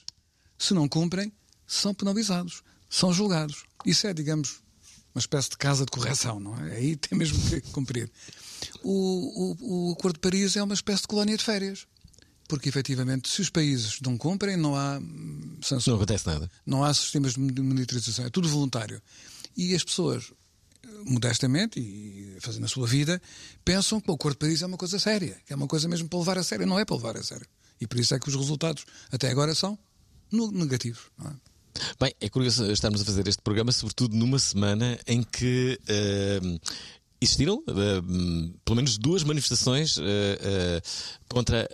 [0.57, 1.31] se não cumprem,
[1.67, 3.63] são penalizados, são julgados.
[3.85, 4.61] Isso é, digamos,
[5.13, 6.75] uma espécie de casa de correção, não é?
[6.75, 8.09] Aí tem mesmo que cumprir.
[8.81, 11.85] O, o, o Acordo de Paris é uma espécie de colónia de férias.
[12.47, 15.01] Porque, efetivamente, se os países não cumprem, não há
[15.61, 15.87] sanções.
[15.87, 16.51] Não acontece nada.
[16.65, 18.25] Não há sistemas de monitorização.
[18.25, 19.01] É tudo voluntário.
[19.55, 20.31] E as pessoas,
[21.05, 23.21] modestamente e fazendo a sua vida,
[23.63, 26.07] pensam que o Acordo de Paris é uma coisa séria, que é uma coisa mesmo
[26.07, 26.65] para levar a sério.
[26.65, 27.47] Não é para levar a sério.
[27.79, 29.77] E por isso é que os resultados até agora são
[30.31, 31.11] negativos.
[31.25, 31.53] É?
[31.99, 36.59] Bem, é curioso estarmos a fazer este programa, sobretudo numa semana em que uh,
[37.19, 40.01] existiram uh, pelo menos duas manifestações uh,
[41.27, 41.67] contra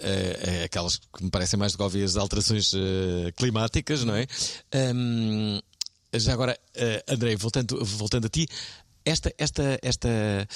[0.64, 2.72] aquelas que me parecem mais óbvias alterações
[3.36, 4.26] climáticas, não é?
[4.96, 5.60] Um,
[6.14, 6.58] já agora,
[7.08, 8.48] Andrei, voltando, voltando a ti,
[9.10, 10.48] esta, esta, esta,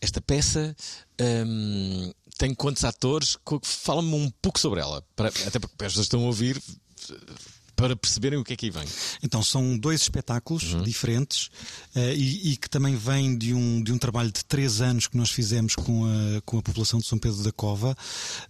[0.00, 0.76] esta peça.
[1.20, 3.36] Um, tem quantos atores?
[3.62, 6.60] Fala-me um pouco sobre ela, para, até porque as pessoas estão a ouvir
[7.76, 8.84] para perceberem o que é que aí vem.
[9.22, 10.82] Então, são dois espetáculos uhum.
[10.82, 11.46] diferentes
[11.94, 15.16] uh, e, e, que também vêm de um, de um trabalho de três anos que
[15.16, 17.96] nós fizemos com a, com a população de São Pedro da Cova,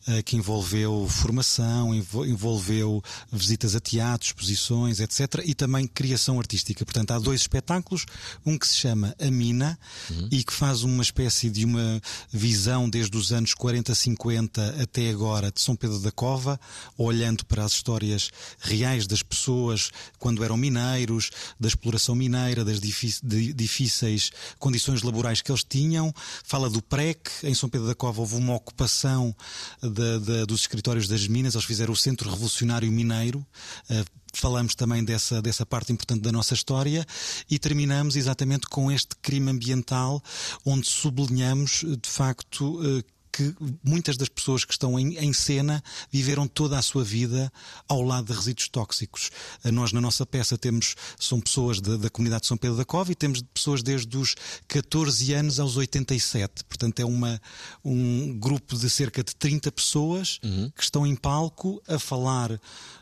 [0.08, 5.42] uh, que envolveu formação, envolveu visitas a teatros, exposições, etc.
[5.44, 6.84] e também criação artística.
[6.84, 8.04] Portanto, há dois espetáculos,
[8.44, 9.78] um que se chama A Mina
[10.10, 10.28] uhum.
[10.30, 12.00] e que faz uma espécie de uma
[12.32, 16.60] visão desde os anos 40, 50 até agora de São Pedro da Cova,
[16.96, 22.81] olhando para as histórias reais da das pessoas quando eram mineiros, da exploração mineira, das
[22.81, 26.12] difíceis condições laborais que eles tinham.
[26.42, 27.31] Fala do PREC.
[27.44, 29.35] Em São Pedro da Cova houve uma ocupação
[29.81, 31.55] de, de, dos escritórios das minas.
[31.55, 33.46] Eles fizeram o Centro Revolucionário Mineiro.
[33.88, 37.07] Uh, falamos também dessa, dessa parte importante da nossa história
[37.48, 40.20] e terminamos exatamente com este crime ambiental,
[40.64, 46.46] onde sublinhamos de facto eh, que muitas das pessoas que estão em, em, cena viveram
[46.46, 47.52] toda a sua vida
[47.88, 49.30] ao lado de resíduos tóxicos.
[49.64, 52.84] Eh, nós, na nossa peça, temos, são pessoas de, da comunidade de São Pedro da
[52.84, 54.36] Cova e temos pessoas desde os
[54.68, 56.62] 14 anos aos 87.
[56.62, 57.40] Portanto, é uma,
[57.84, 60.70] um grupo de cerca de 30 pessoas uhum.
[60.70, 62.60] que estão em palco a falar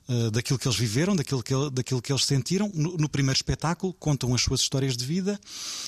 [0.09, 2.71] uh, daquilo que eles viveram, daquilo que, daquilo que eles sentiram.
[2.75, 5.39] No, no, primeiro espetáculo, contam as suas histórias de vida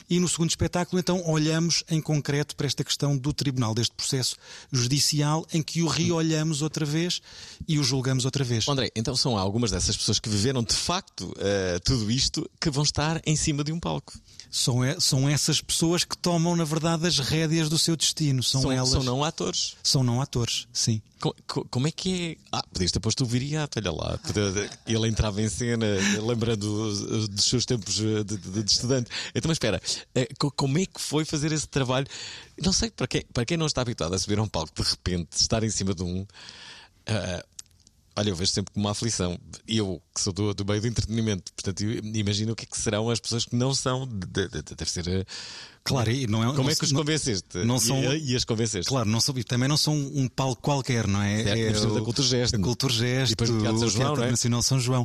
[0.08, 4.36] e no segundo espetáculo, então, olhamos em concreto para esta questão do tribunal, deste processo
[4.72, 7.20] judicial, em que o reolhamos outra vez
[7.66, 8.68] e o julgamos outra vez.
[8.68, 12.84] André, então são algumas dessas pessoas que viveram de facto uh, tudo isto que vão
[12.84, 14.12] estar em cima de um palco.
[14.54, 18.40] São, são essas pessoas que tomam, na verdade, as rédeas do seu destino.
[18.40, 18.90] São, são elas.
[18.90, 19.76] São não atores.
[19.82, 21.02] São não atores, sim.
[21.20, 21.34] Como,
[21.68, 22.36] como é que é?
[22.52, 24.03] Ah, podias ter posto o viriato, olha lá.
[24.86, 25.86] Ele entrava em cena,
[26.22, 29.10] lembrando dos seus tempos de, de, de estudante.
[29.34, 29.80] Então, mas espera,
[30.14, 32.06] eh, como é que foi fazer esse trabalho?
[32.62, 34.88] Não sei, para quem, para quem não está habituado a subir a um palco, de
[34.88, 36.20] repente, estar em cima de um.
[36.20, 37.53] Uh,
[38.16, 39.38] Olha, eu vejo sempre como uma aflição.
[39.66, 43.10] Eu, que sou do, do meio do entretenimento, portanto, imagino o que é que serão
[43.10, 44.06] as pessoas que não são.
[44.06, 45.08] De, de, de, deve ser.
[45.08, 45.24] Eh,
[45.82, 47.58] claro, e não é, como não, é que os convenceste?
[47.64, 48.88] Não são, e, e as convenceste?
[48.88, 51.42] Claro, não são, também não são um palco qualquer, não é?
[51.42, 52.56] Certo, é, é o, da Cultura Gesto.
[52.56, 54.30] A Cultura Gesto, e depois do Teatro São João, Teatro é?
[54.30, 55.02] Nacional São João.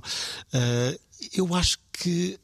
[0.53, 0.99] Uh,
[1.33, 2.39] eu acho que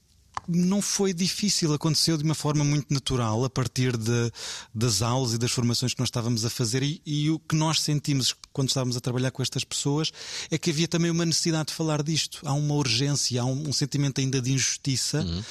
[0.47, 4.31] não foi difícil, aconteceu de uma forma muito natural a partir de,
[4.73, 6.83] das aulas e das formações que nós estávamos a fazer.
[6.83, 10.11] E, e, o que nós sentimos quando estávamos a trabalhar com estas pessoas
[10.49, 12.41] é que havia também uma necessidade de falar disto.
[12.45, 15.43] Há uma urgência, há um, um sentimento ainda de injustiça uhum.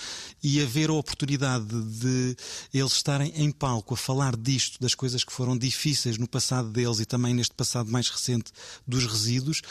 [0.42, 2.36] e haver a oportunidade de
[2.72, 7.00] eles estarem em palco a falar disto, das coisas que foram difíceis no passado deles
[7.00, 8.52] e também neste passado mais recente
[8.86, 9.62] dos resíduos.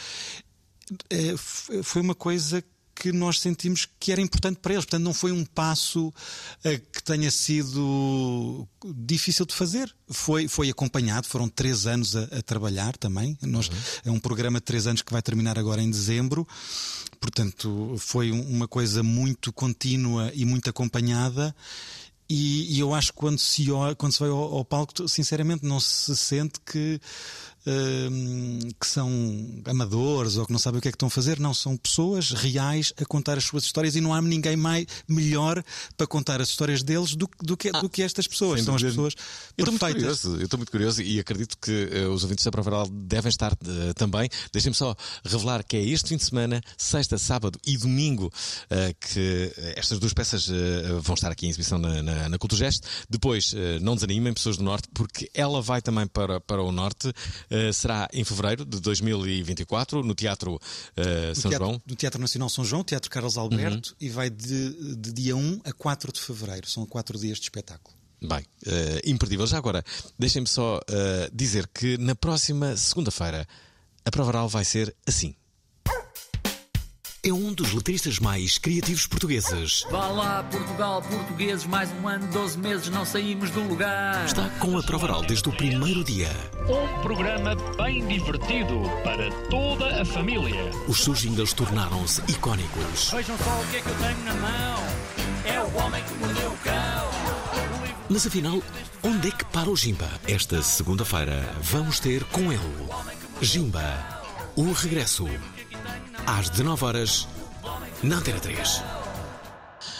[1.08, 1.34] É,
[1.82, 2.62] foi uma coisa
[2.94, 4.84] que nós sentimos que era importante para eles.
[4.84, 6.12] Portanto, não foi um passo uh,
[6.92, 9.94] que tenha sido difícil de fazer.
[10.08, 13.36] Foi, foi acompanhado, foram três anos a, a trabalhar também.
[13.42, 13.74] Nós, uhum.
[14.06, 16.46] É um programa de três anos que vai terminar agora em dezembro.
[17.20, 21.54] Portanto, foi uma coisa muito contínua e muito acompanhada.
[22.28, 23.66] E, e eu acho que quando se,
[23.98, 27.00] quando se vai ao, ao palco, sinceramente, não se sente que
[28.78, 29.10] que são
[29.64, 31.38] amadores ou que não sabem o que é que estão a fazer.
[31.40, 35.62] Não, são pessoas reais a contar as suas histórias e não há ninguém mais, melhor
[35.96, 38.62] para contar as histórias deles do, do, que, ah, do que estas pessoas.
[38.62, 39.14] São as pessoas
[39.56, 40.24] eu perfeitas.
[40.24, 43.94] Eu estou muito curioso e acredito que uh, os ouvintes da Prova devem estar uh,
[43.94, 44.28] também.
[44.52, 49.52] Deixem-me só revelar que é este fim de semana, sexta, sábado e domingo, uh, que
[49.76, 50.48] estas duas peças
[51.00, 52.38] vão estar aqui em exibição na, na, na.
[53.08, 57.12] Depois, não desanimem, pessoas do Norte, porque ela vai também para, para o Norte.
[57.54, 61.82] Eh, será em fevereiro de 2024, no Teatro uh, São teatro, João.
[61.86, 63.96] No Teatro Nacional São João, Teatro Carlos Alberto, uhum.
[64.00, 66.68] e vai de, de dia 1 a 4 de fevereiro.
[66.68, 67.96] São quatro dias de espetáculo.
[68.20, 69.46] Bem, uh, imperdível.
[69.46, 69.84] Já agora,
[70.18, 73.46] deixem-me só uh, dizer que na próxima segunda-feira
[74.04, 75.36] a prova oral vai ser assim
[77.24, 79.86] é um dos letristas mais criativos portugueses.
[79.90, 84.24] Vá lá, Portugal, portugueses, mais um ano, 12 meses, não saímos do lugar.
[84.26, 86.30] Está com a prova oral desde o primeiro dia.
[86.68, 90.70] Um programa bem divertido para toda a família.
[90.86, 93.10] Os seus jingles tornaram-se icónicos.
[93.10, 94.82] Vejam só o que é que eu tenho na mão.
[95.46, 97.94] É o homem que mordeu o cão.
[98.10, 98.62] Mas afinal,
[99.02, 100.10] onde é que para o Jimba?
[100.28, 102.88] Esta segunda-feira vamos ter com ele
[103.40, 104.22] Jimba,
[104.56, 105.26] o regresso
[106.26, 107.28] às 19 horas
[108.02, 108.82] na Antena 3.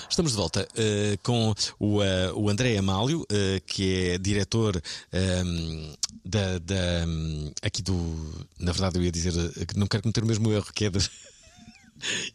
[0.08, 2.04] Estamos de volta uh, com o, uh,
[2.36, 4.80] o André Amálio, uh, que é diretor
[5.12, 5.92] ehm,
[6.24, 8.46] da, da um, aqui do.
[8.58, 9.32] Na verdade, eu ia dizer
[9.76, 10.98] não quero cometer o mesmo erro que é de.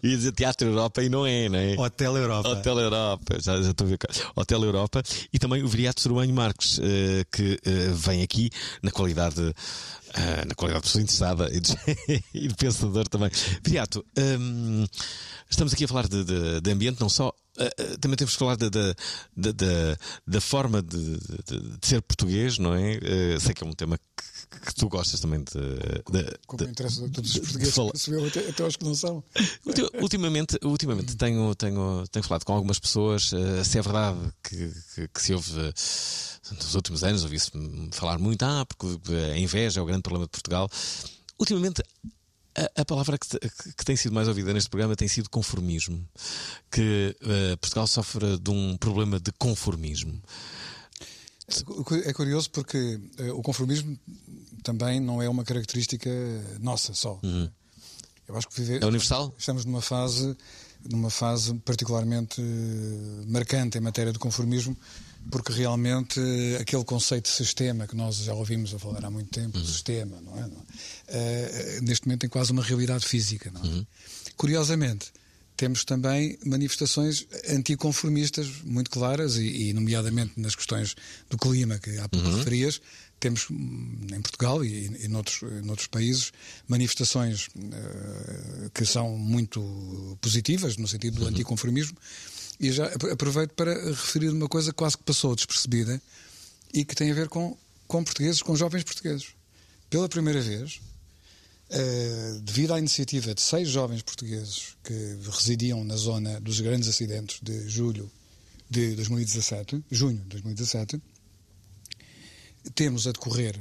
[0.03, 1.75] Ia dizer Teatro Europa e não é, não é?
[1.77, 2.49] Hotel Europa.
[2.49, 3.97] Hotel Europa, já, já estou a ver.
[4.35, 6.79] Hotel Europa e também o Viriato Sormanho Marques,
[7.31, 7.59] que
[7.93, 8.49] vem aqui
[8.81, 9.53] na qualidade
[10.09, 11.75] Uh, na qualidade de pessoa interessada e de,
[12.33, 13.29] e de pensador também.
[13.63, 14.83] Viriato, um,
[15.47, 17.29] estamos aqui a falar de, de, de ambiente, não só.
[17.29, 18.95] Uh, também temos que falar da, da,
[19.35, 22.97] da, da forma de, de, ser português, não é?
[22.97, 23.99] Uh, sei que é um tema
[24.49, 26.01] que, tu gostas também de.
[26.47, 29.23] Como interessa a todos os portugueses, que até, até aos que não são.
[30.01, 33.31] Ultimamente, ultimamente tenho, tenho, tenho falado com algumas pessoas,
[33.63, 35.73] se é verdade que, que, que se ouve
[36.51, 37.51] nos últimos anos ouvi-se
[37.91, 40.69] falar muito, ah, porque a inveja é o grande problema de Portugal.
[41.37, 41.83] Ultimamente
[42.55, 43.27] A, a palavra que,
[43.77, 46.05] que, tem sido mais ouvida neste programa tem sido conformismo.
[46.71, 50.21] Que uh, Portugal sofre de um problema de conformismo.
[52.05, 53.97] É curioso porque uh, o conformismo
[54.63, 56.09] também não é uma característica
[56.59, 57.19] nossa só.
[57.23, 57.49] Uhum.
[58.27, 59.33] Eu acho que viver, é universal.
[59.37, 60.37] Estamos numa fase,
[60.87, 64.77] numa fase particularmente eh, marcante em matéria de conformismo,
[65.31, 66.19] porque realmente
[66.61, 69.65] aquele conceito de sistema que nós já ouvimos a falar há muito tempo, uhum.
[69.65, 70.41] sistema, não é?
[70.41, 71.79] Não é?
[71.79, 73.49] Uh, neste momento tem quase uma realidade física.
[73.51, 73.65] Não é?
[73.65, 73.85] uhum.
[74.37, 75.11] Curiosamente,
[75.59, 80.95] temos também manifestações anticonformistas muito claras, e, e, nomeadamente nas questões
[81.29, 82.37] do clima que há pouco uhum.
[82.37, 82.81] referias,
[83.19, 86.31] temos hum, em Portugal e, e noutros, noutros países
[86.65, 91.27] manifestações uh, que são muito positivas no sentido do uhum.
[91.27, 91.97] anticonformismo
[92.57, 96.01] e já aproveito para referir uma coisa que quase que passou despercebida
[96.73, 99.27] e que tem a ver com, com portugueses, com jovens portugueses.
[99.89, 100.79] Pela primeira vez,
[101.71, 107.39] uh, devido à iniciativa de seis jovens portugueses que residiam na zona dos grandes acidentes
[107.41, 108.11] de julho
[108.69, 111.01] de 2017, junho de 2017,
[112.75, 113.59] temos a decorrer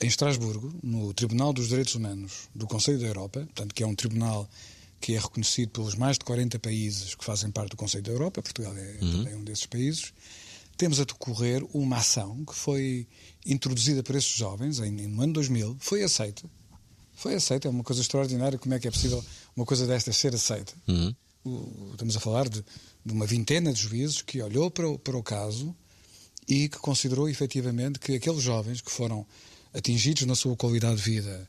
[0.00, 3.94] em Estrasburgo, no Tribunal dos Direitos Humanos do Conselho da Europa, portanto, que é um
[3.94, 4.48] tribunal
[5.00, 8.42] que é reconhecido pelos mais de 40 países que fazem parte do Conselho da Europa,
[8.42, 9.12] Portugal é uhum.
[9.12, 10.12] também um desses países,
[10.76, 13.06] temos a decorrer uma ação que foi
[13.46, 16.42] introduzida por esses jovens em, no ano 2000, foi aceita.
[17.14, 19.24] Foi aceita, é uma coisa extraordinária como é que é possível
[19.56, 20.72] uma coisa destas ser aceita.
[20.88, 21.14] Uhum.
[21.44, 22.64] O, estamos a falar de,
[23.04, 25.74] de, uma vintena de juízes que olhou para o, para o caso
[26.48, 29.26] e que considerou efetivamente que aqueles jovens que foram
[29.72, 31.48] atingidos na sua qualidade de vida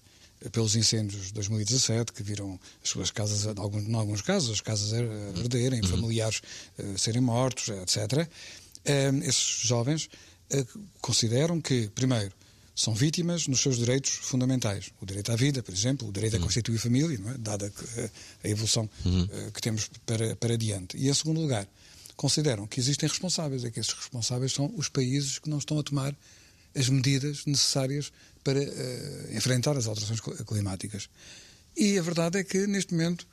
[0.51, 4.61] pelos incêndios de 2017, que viram as suas casas, em alguns, em alguns casos, as
[4.61, 5.87] casas arderem, uhum.
[5.87, 6.41] familiares
[6.77, 8.27] uh, serem mortos, etc.
[8.27, 10.09] Uh, esses jovens
[10.53, 12.31] uh, consideram que, primeiro,
[12.75, 14.91] são vítimas nos seus direitos fundamentais.
[14.99, 17.37] O direito à vida, por exemplo, o direito a constituir família, é?
[17.37, 17.71] dada
[18.43, 19.27] a evolução uhum.
[19.53, 20.97] que temos para, para diante.
[20.97, 21.65] E, em segundo lugar,
[22.15, 25.83] consideram que existem responsáveis, é que esses responsáveis são os países que não estão a
[25.83, 26.15] tomar
[26.75, 28.11] as medidas necessárias
[28.43, 31.09] para uh, enfrentar as alterações climáticas.
[31.75, 33.25] E a verdade é que, neste momento,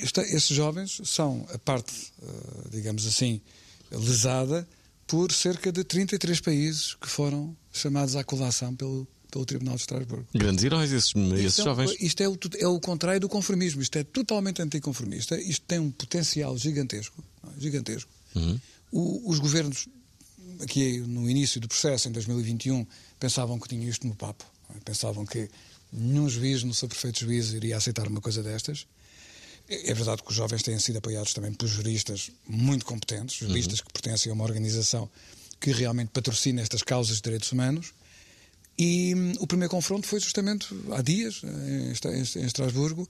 [0.00, 3.40] esta, esses jovens são a parte, uh, digamos assim,
[3.90, 4.66] lesada
[5.06, 10.26] por cerca de 33 países que foram chamados à colação pelo, pelo Tribunal de Estrasburgo.
[10.34, 11.96] Grandes heróis esses, esses é, jovens.
[12.00, 13.82] Isto é o, é o contrário do conformismo.
[13.82, 15.40] Isto é totalmente anticonformista.
[15.40, 17.22] Isto tem um potencial gigantesco.
[17.58, 18.10] Gigantesco.
[18.34, 18.60] Uhum.
[18.90, 19.88] O, os governos,
[20.60, 22.86] aqui no início do processo, em 2021,
[23.18, 24.44] pensavam que tinham isto no papo.
[24.84, 25.48] Pensavam que
[25.92, 28.86] nenhum juiz, no seu perfeito juízo, iria aceitar uma coisa destas.
[29.68, 33.78] É, é verdade que os jovens têm sido apoiados também por juristas muito competentes, juristas
[33.78, 33.86] uhum.
[33.86, 35.08] que pertencem a uma organização
[35.60, 37.92] que realmente patrocina estas causas de direitos humanos.
[38.78, 41.92] E hum, o primeiro confronto foi justamente há dias, em,
[42.40, 43.08] em Estrasburgo.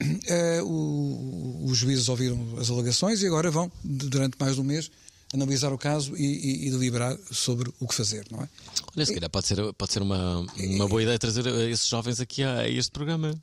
[0.00, 4.90] Uh, o, os juízes ouviram as alegações e agora vão, durante mais de um mês,
[5.34, 8.48] analisar o caso e, e, e, deliberar sobre o que fazer, não é?
[8.96, 12.42] Olha, se calhar pode ser, pode ser uma, uma boa ideia trazer esses jovens aqui
[12.42, 13.34] a, a este programa.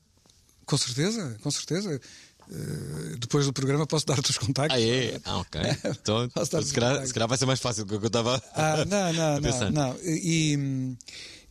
[0.65, 2.01] Com certeza, com certeza.
[2.49, 4.77] Uh, depois do programa posso dar-te os contactos.
[4.77, 5.19] Ah, é?
[5.25, 5.61] Ah, ok.
[6.01, 6.29] Então,
[6.63, 9.39] se, calhar, se calhar vai ser mais fácil do que eu estava ah, não, não,
[9.41, 9.97] não, não.
[10.01, 10.97] E,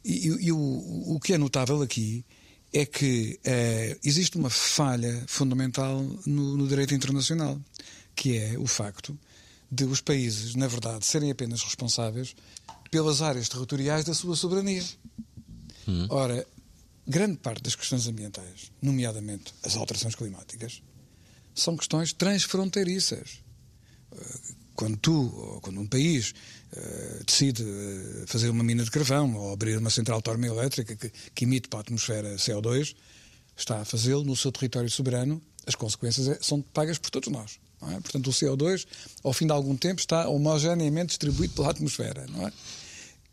[0.05, 2.25] e, e o, o que é notável aqui
[2.73, 7.61] é que uh, existe uma falha fundamental no, no direito internacional,
[8.15, 9.19] que é o facto
[9.71, 12.35] de os países, na verdade, serem apenas responsáveis
[12.91, 14.85] pelas áreas territoriais da sua soberania.
[15.89, 16.07] Hum.
[16.09, 16.47] Ora,
[17.07, 20.83] grande parte das questões ambientais, nomeadamente as alterações climáticas,
[21.57, 23.41] são questões transfronteiriças.
[24.75, 26.33] Quando tu, quando um país
[26.73, 31.45] uh, decide eh, fazer uma mina de carvão ou abrir uma central termoelétrica que, que
[31.45, 32.95] emite para a atmosfera CO2,
[33.57, 37.59] está a fazê-lo no seu território soberano, as consequências é, são pagas por todos nós.
[37.83, 38.01] É?
[38.01, 38.87] Portanto, o CO2,
[39.25, 42.27] ao fim de algum tempo, está homogeneamente distribuído pela atmosfera.
[42.29, 42.53] Não é?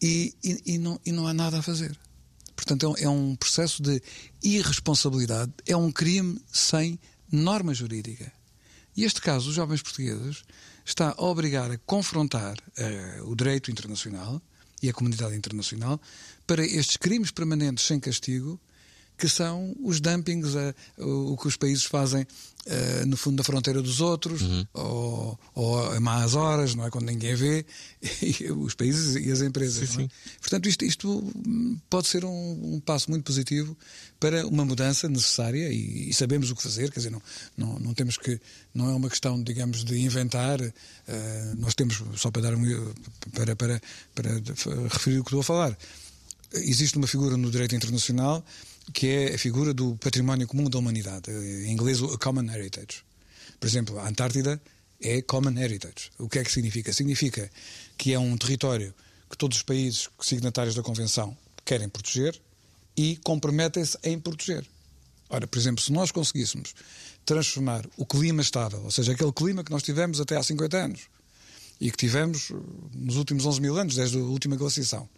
[0.04, 1.98] e, e, e, não, e não há nada a fazer.
[2.56, 4.02] Portanto, é um, é um processo de
[4.44, 7.00] irresponsabilidade, é um crime sem
[7.32, 8.32] norma jurídica.
[8.96, 10.44] E este caso, os jovens portugueses,
[10.86, 14.42] está a obrigar a confrontar uh, o direito internacional
[14.82, 16.00] e a comunidade internacional
[16.46, 18.60] para estes crimes permanentes sem castigo
[19.24, 23.82] que são os dumpings, uh, o que os países fazem uh, no fundo da fronteira
[23.82, 24.68] dos outros, uhum.
[24.74, 26.90] ou, ou a más horas, não é?
[26.90, 27.66] Quando ninguém vê,
[28.58, 29.92] os países e as empresas.
[29.92, 30.40] Sim, é?
[30.42, 31.34] Portanto, isto, isto,
[31.90, 33.78] pode ser um, um, passo muito positivo
[34.20, 37.22] para uma mudança necessária e, e, sabemos o que fazer, quer dizer, não,
[37.56, 38.42] não, não temos que.
[38.74, 40.60] Não é uma questão, digamos, de inventar.
[40.60, 40.74] Uh,
[41.60, 42.94] nós temos, só para dar um,
[43.34, 43.82] para, para,
[44.14, 44.32] para
[44.92, 45.78] referir o que estou a falar,
[46.56, 48.44] existe uma figura no direito internacional
[48.92, 53.04] que é a figura do património comum da humanidade, em inglês o Common Heritage.
[53.60, 54.62] Por exemplo, a Antártida
[55.02, 56.12] é Common Heritage.
[56.18, 56.92] O que é que significa?
[56.92, 57.50] Significa
[57.98, 58.94] que é um território
[59.30, 62.40] que todos os países signatários da Convenção querem proteger
[62.96, 64.66] e comprometem-se em proteger.
[65.30, 66.76] Ora, por exemplo, se nós conseguíssemos
[67.26, 71.02] transformar o clima estável, ou seja, aquele clima que nós tivemos até há 50 anos
[71.80, 72.52] e que tivemos
[72.94, 75.10] nos últimos 11 mil anos, desde a última glaciação,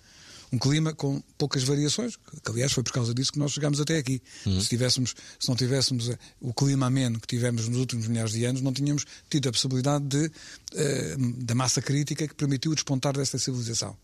[0.51, 3.97] um clima com poucas variações, que aliás foi por causa disso que nós chegamos até
[3.97, 4.21] aqui.
[4.45, 4.61] Uhum.
[4.61, 8.45] Se, tivéssemos, se não tivéssemos eh, o clima ameno que tivemos nos últimos milhares de
[8.45, 13.15] anos, não tínhamos tido a possibilidade de, uh, da massa crítica que permitiu o despontar
[13.15, 13.95] desta civilização.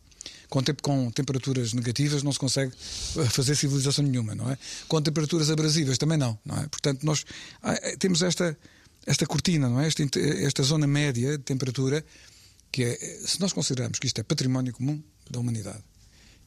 [0.50, 2.72] Com, tempo, com temperaturas negativas não se consegue
[3.18, 4.58] eh, fazer civilização nenhuma, não é?
[4.88, 6.68] Com temperaturas abrasivas também não, não é?
[6.68, 7.26] Portanto, nós
[7.98, 8.56] temos esta,
[9.06, 9.88] esta cortina, não é?
[9.88, 12.06] Esta, esta zona média de temperatura
[12.72, 15.84] que é, se nós considerarmos que isto é património comum da humanidade,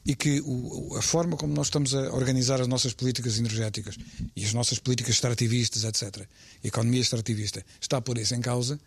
[0.05, 3.95] e que o, a forma como nós estamos a organizar as nossas políticas energéticas
[4.35, 6.27] e as nossas políticas extrativistas, etc.,
[6.63, 8.79] economia extrativista, está por isso em causa,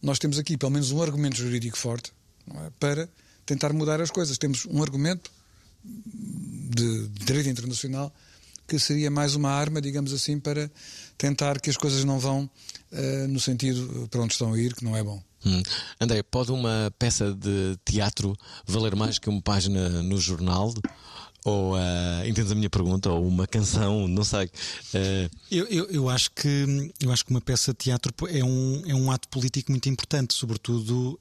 [0.00, 2.12] nós temos aqui pelo menos um argumento jurídico forte
[2.48, 2.70] é?
[2.78, 3.08] para
[3.44, 4.38] tentar mudar as coisas.
[4.38, 5.30] Temos um argumento
[5.84, 8.12] de, de direito internacional
[8.66, 10.70] que seria mais uma arma, digamos assim, para
[11.18, 12.48] tentar que as coisas não vão
[12.92, 15.22] uh, no sentido para onde estão a ir, que não é bom.
[15.44, 15.62] Hum.
[16.00, 18.36] André, pode uma peça de teatro
[18.66, 20.72] valer mais que uma página no jornal?
[21.44, 23.10] Ou uh, entendes a minha pergunta?
[23.10, 24.46] Ou uma canção, não sei.
[24.46, 25.30] Uh...
[25.50, 28.94] Eu, eu, eu, acho que, eu acho que uma peça de teatro é um, é
[28.94, 31.18] um ato político muito importante, sobretudo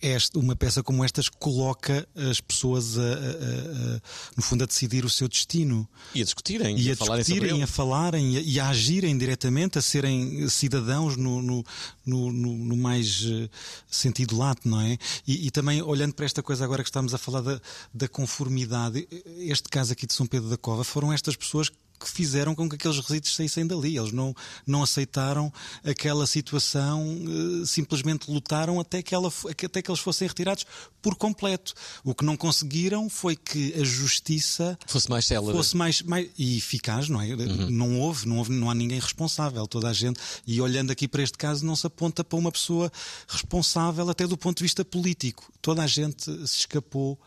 [0.00, 4.00] esta, uma peça como estas coloca as pessoas a, a, a,
[4.36, 7.66] no fundo a decidir o seu destino e a discutirem e a, a discutirem, a
[7.66, 11.64] falarem e a, agirem diretamente, a serem cidadãos no, no,
[12.04, 13.48] no, no mais eh,
[13.88, 14.98] sentido lato, não é?
[15.26, 17.60] E, e, também olhando para esta coisa agora que estamos a falar da,
[17.92, 19.06] da conformidade,
[19.38, 22.76] este caso aqui de São Pedro da Cova foram estas pessoas que fizeram com que
[22.76, 23.96] aqueles resíduos saíssem dali.
[23.96, 24.34] Eles não,
[24.66, 25.52] não aceitaram
[25.84, 30.66] aquela situação, uh, simplesmente lutaram até que, ela, até que eles fossem retirados
[31.00, 31.74] por completo.
[32.04, 36.58] O que não conseguiram foi que a justiça fosse mais célere fosse mais, mais e
[36.58, 37.34] eficaz, não é?
[37.34, 37.70] Uhum.
[37.70, 39.66] Não houve, não houve, não há ninguém responsável.
[39.66, 42.90] Toda a gente, e olhando aqui para este caso, não se aponta para uma pessoa
[43.28, 45.50] responsável até do ponto de vista político.
[45.62, 47.18] Toda a gente se escapou.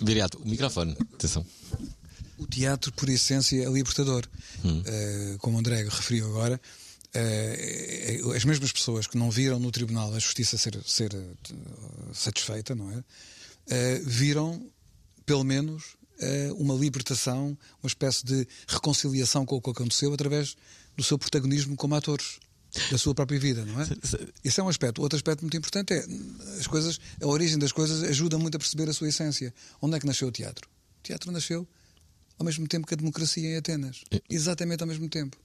[0.00, 1.44] Viriato, o microfone, atenção
[2.40, 4.26] o teatro, por essência, é libertador.
[4.64, 4.80] Hum.
[4.80, 6.60] Uh, como o André referiu agora,
[7.14, 12.74] uh, as mesmas pessoas que não viram no tribunal a justiça ser, ser uh, satisfeita,
[12.74, 13.04] não é?
[14.04, 14.68] viram,
[15.24, 15.94] pelo menos,
[16.56, 20.56] uma libertação, uma espécie de reconciliação com o que aconteceu através
[20.96, 22.40] do seu protagonismo como atores
[22.90, 23.86] da sua própria vida, não é?
[24.42, 25.00] Esse é um aspecto.
[25.00, 26.04] Outro aspecto muito importante é
[26.58, 29.54] as coisas, a origem das coisas ajuda muito a perceber a sua essência.
[29.80, 30.68] Onde é que nasceu o teatro?
[30.98, 31.68] O teatro nasceu
[32.40, 34.02] ao mesmo tempo que a democracia em Atenas.
[34.10, 34.20] É.
[34.30, 35.36] Exatamente ao mesmo tempo.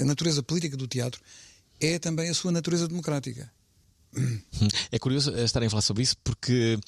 [0.00, 1.20] A natureza política do teatro
[1.80, 3.50] é também a sua natureza democrática.
[4.90, 6.78] É curioso estarem a falar sobre isso porque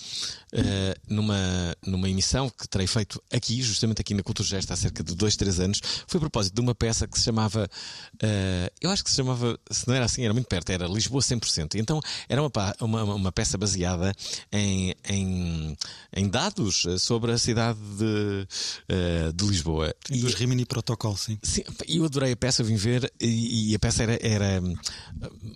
[0.52, 5.02] uh, numa, numa emissão que terei feito aqui, justamente aqui na Cultura Gesta há cerca
[5.02, 8.90] de dois, três anos, foi a propósito de uma peça que se chamava, uh, eu
[8.90, 11.74] acho que se chamava, se não era assim, era muito perto, era Lisboa 100%.
[11.74, 12.50] E então era uma,
[12.80, 14.14] uma, uma peça baseada
[14.50, 15.76] em, em,
[16.14, 18.48] em, dados sobre a cidade de,
[18.90, 19.94] uh, de Lisboa.
[20.10, 21.38] E dos Rimini Protocol, sim.
[21.42, 24.62] Sim, eu adorei a peça, eu vim ver e, e a peça era, era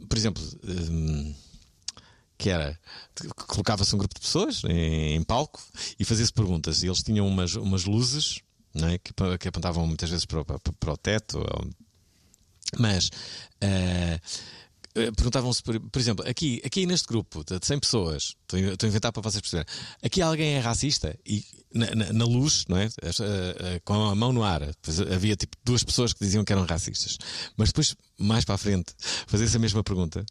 [0.08, 0.42] por exemplo
[2.42, 2.76] que era
[3.46, 5.62] colocava-se um grupo de pessoas em, em palco
[5.96, 6.82] e fazia-se perguntas.
[6.82, 8.40] E eles tinham umas, umas luzes
[8.74, 8.98] é?
[8.98, 11.40] que, que, apontavam muitas vezes para, para, para o teto,
[12.78, 13.10] mas
[13.62, 18.88] uh, perguntavam-se, por, por, exemplo, aqui, aqui neste grupo de 100 pessoas, estou, estou a
[18.88, 19.72] inventar para vocês perceberem,
[20.02, 22.86] aqui alguém é racista e na, na, na luz, não é?
[22.86, 24.62] Uh, uh, com a mão no ar,
[25.14, 27.18] havia tipo duas pessoas que diziam que eram racistas,
[27.56, 28.94] mas depois mais para a frente
[29.26, 30.24] fazia-se a mesma pergunta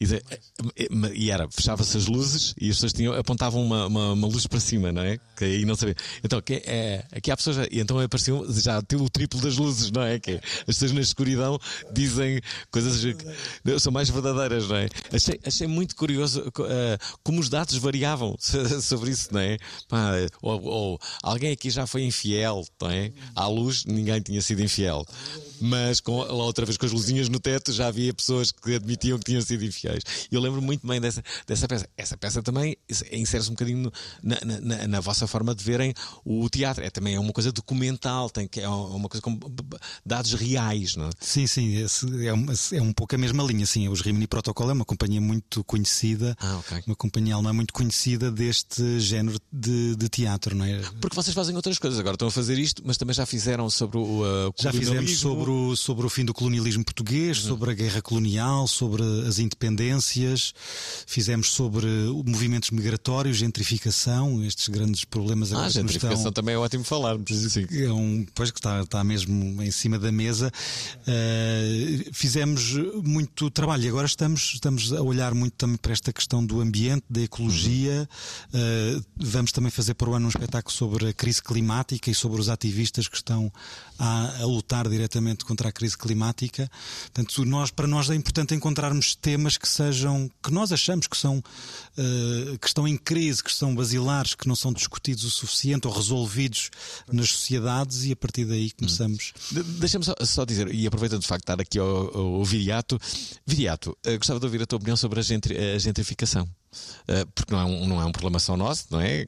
[0.00, 4.46] e, e era, fechava-se as luzes e as pessoas tinham, apontavam uma, uma, uma, luz
[4.46, 5.18] para cima, não é?
[5.36, 5.94] Que aí não sabia.
[6.22, 10.02] Então, que é, aqui há pessoas, e então apareciam já o triplo das luzes, não
[10.02, 10.18] é?
[10.18, 11.58] Que é, as pessoas na escuridão
[11.92, 12.40] dizem
[12.70, 14.88] coisas que são mais verdadeiras, não é?
[15.12, 18.36] Achei, achei muito curioso uh, como os dados variavam
[18.82, 19.56] sobre isso, não é?
[19.88, 23.12] Pá, ou, ou, alguém aqui já foi infiel, não é?
[23.34, 25.06] À luz, ninguém tinha sido infiel.
[25.60, 29.18] Mas com, lá outra vez com as luzinhas no teto já havia pessoas que admitiam
[29.18, 30.02] que tinham sido infiéis.
[30.30, 31.88] E eu lembro muito bem dessa, dessa peça.
[31.96, 32.76] Essa peça também
[33.12, 33.92] insere-se um bocadinho
[34.22, 35.94] na, na, na, vossa forma de verem
[36.24, 36.84] o teatro.
[36.84, 39.38] É também é uma coisa documental, tem que, é uma coisa com
[40.04, 41.10] dados reais, não é?
[41.20, 41.76] Sim, sim,
[42.24, 43.66] é, um, é um pouco a mesma linha.
[43.66, 46.82] Sim, os Rimini Protocol é uma companhia muito conhecida, ah, okay.
[46.86, 50.80] uma companhia alemã muito conhecida deste género de, de, teatro, não é?
[51.00, 53.98] Porque vocês fazem outras coisas, agora estão a fazer isto, mas também já fizeram sobre
[53.98, 54.22] o.
[54.22, 57.48] Uh, já fizemos sobre o, sobre o fim do colonialismo português, uhum.
[57.48, 60.54] sobre a guerra colonial, sobre as independências,
[61.06, 61.86] fizemos sobre
[62.24, 65.66] movimentos migratórios, gentrificação, estes grandes problemas agora.
[65.66, 66.32] Ah, gentrificação estão...
[66.32, 67.66] também é ótimo falar, assim.
[67.70, 70.52] É um, pois que está, está mesmo em cima da mesa.
[71.02, 72.72] Uh, fizemos
[73.02, 77.04] muito trabalho e agora estamos, estamos a olhar muito também para esta questão do ambiente,
[77.08, 78.08] da ecologia.
[78.52, 78.98] Uhum.
[78.98, 82.40] Uh, vamos também fazer para o ano um espetáculo sobre a crise climática e sobre
[82.40, 83.52] os ativistas que estão
[83.98, 86.70] a, a lutar diretamente contra a crise climática.
[87.12, 91.38] Portanto, nós, para nós é importante encontrarmos temas que sejam, que nós achamos que são,
[91.38, 95.92] uh, que estão em crise, que são basilares, que não são discutidos o suficiente ou
[95.92, 96.70] resolvidos
[97.12, 99.32] nas sociedades e a partir daí começamos.
[99.52, 99.64] Hum.
[99.80, 103.00] Deixa-me só, só, dizer, e aproveitando de facto estar aqui ao, Viriato,
[103.44, 106.48] Viriato, uh, gostava de ouvir a tua opinião sobre a, gentri, a gentrificação.
[107.08, 109.26] Uh, porque não é, um, não é um problema só nosso, não é?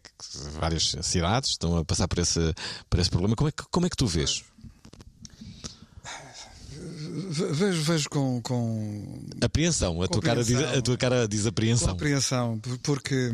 [0.60, 2.54] Várias cidades estão a passar por esse,
[2.88, 3.34] por esse problema.
[3.34, 4.44] Como é que, como é que tu vês?
[7.18, 9.26] Vejo, vejo com, com.
[9.40, 11.90] Apreensão, a, tua cara diz, a tua cara diz apreensão.
[11.90, 13.32] apreensão, porque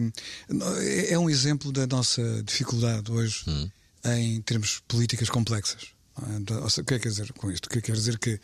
[1.09, 3.71] é um exemplo da nossa dificuldade hoje hum.
[4.05, 5.89] em termos políticas complexas.
[6.17, 6.57] É?
[6.57, 7.67] O que é que quer dizer com isto?
[7.67, 8.41] O que quer dizer que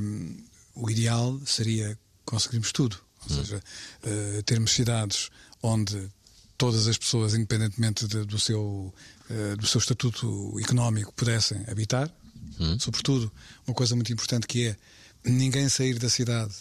[0.00, 0.36] um,
[0.74, 2.96] o ideal seria conseguirmos tudo.
[3.28, 3.38] Ou hum.
[3.40, 3.62] seja,
[4.04, 5.30] uh, termos cidades
[5.62, 6.08] onde
[6.56, 8.94] todas as pessoas, independentemente de, do, seu,
[9.30, 12.12] uh, do seu estatuto económico, pudessem habitar
[12.60, 12.78] Hum.
[12.78, 13.32] Sobretudo,
[13.66, 14.76] uma coisa muito importante que é
[15.24, 16.54] ninguém sair da cidade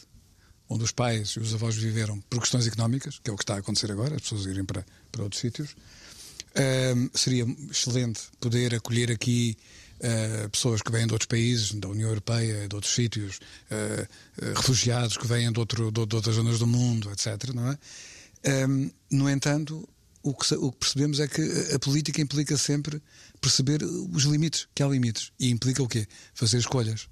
[0.70, 3.56] onde os pais e os avós viveram por questões económicas, que é o que está
[3.56, 5.76] a acontecer agora, as pessoas irem para, para outros sítios.
[7.14, 9.58] Seria excelente poder acolher aqui
[10.00, 13.40] uh, pessoas que vêm de outros países, da União Europeia, de outros sítios,
[13.70, 17.54] uh, refugiados que vêm de, outro, de, de, outras zonas do mundo, etc.
[17.54, 17.78] Não é?
[19.10, 19.88] No entanto,
[20.24, 21.42] o que, o que percebemos é que
[21.76, 23.02] a política implica sempre
[23.42, 25.32] perceber os limites, que há limites.
[25.40, 26.08] E implica o quê?
[26.34, 27.08] Fazer escolhas.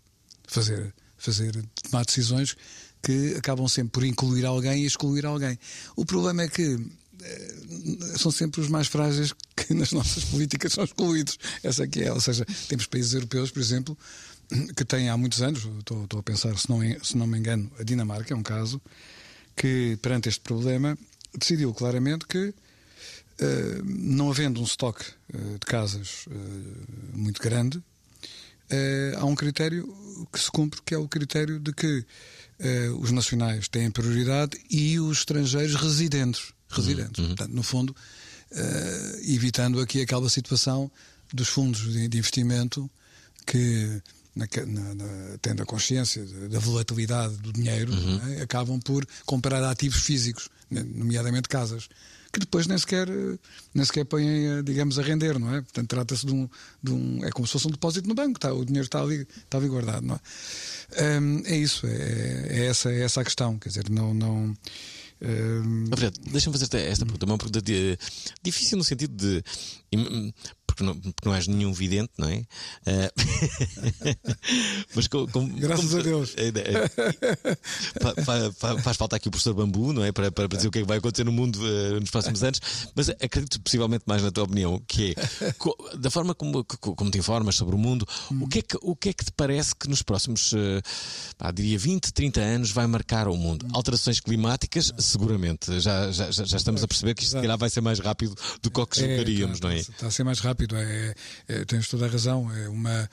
[0.48, 1.52] Fazer, fazer
[1.84, 2.56] tomar decisões
[3.02, 5.58] que acabam sempre por incluir alguém e excluir alguém.
[5.96, 6.80] O problema é que
[7.22, 7.54] eh,
[8.18, 11.38] são sempre os mais frágeis que nas nossas políticas são excluídos.
[11.64, 13.98] Essa aqui é, ou seja, temos países europeus, por exemplo,
[14.76, 17.72] que têm há muitos anos, estou, estou a pensar, se não, se não me engano,
[17.80, 18.82] a Dinamarca é um caso,
[19.56, 20.98] que perante este problema
[21.38, 22.54] decidiu claramente que
[23.42, 27.82] eh, não havendo um estoque uh, de casas uh, muito grande,
[29.18, 29.92] há um critério
[30.32, 32.06] que se cumpre, que é o critério de que
[33.00, 36.54] os nacionais têm prioridade e os estrangeiros residentes.
[36.70, 37.18] residentes.
[37.18, 37.30] Uhum.
[37.30, 37.96] Portanto, no fundo,
[39.24, 40.92] evitando aqui aquela situação
[41.34, 42.88] dos fundos de, de investimento
[43.44, 44.00] que
[44.36, 48.34] na, na, na, tendo a consciência da volatilidade do dinheiro, uhum.
[48.34, 48.42] é?
[48.44, 51.90] acabam por comprar ativos físicos, nomeadamente casas
[52.32, 53.08] que depois nem sequer,
[53.74, 55.62] nem sequer põem, eh, digamos, a render, não é?
[55.62, 56.50] Portanto, trata-se de um,
[56.82, 57.26] de um.
[57.26, 59.68] É como se fosse um depósito no banco, tá, o dinheiro está ali, está ali
[59.68, 61.20] guardado, não é?
[61.20, 64.14] Um, é isso, é, é, essa, é essa a questão, quer dizer, não.
[64.14, 64.56] não
[65.22, 65.86] um...
[66.32, 67.98] deixa-me fazer esta pergunta, uma pergunta de,
[68.42, 69.44] difícil no sentido de
[70.80, 72.38] porque não, porque não és nenhum vidente, não é?
[72.38, 73.12] Uh,
[74.96, 76.34] mas com, com, Graças como, a Deus.
[76.38, 76.88] É, é,
[78.82, 80.12] faz falta aqui o professor Bambu, não é?
[80.12, 82.62] Para, para dizer o que é que vai acontecer no mundo uh, nos próximos anos,
[82.96, 87.56] mas acredito possivelmente mais na tua opinião, que é da forma como, como te informas
[87.56, 88.44] sobre o mundo, hum.
[88.44, 90.82] o, que é que, o que é que te parece que nos próximos, uh,
[91.38, 93.66] pá, diria 20, 30 anos vai marcar o mundo?
[93.66, 93.70] Hum.
[93.74, 95.80] Alterações climáticas, seguramente.
[95.80, 98.72] Já, já, já estamos a perceber que isto se calhar vai ser mais rápido do
[98.72, 99.79] que o que é, julgaríamos, não é?
[99.80, 101.16] Está a ser mais rápido é,
[101.48, 102.52] é, tens toda a razão.
[102.54, 103.10] É uma,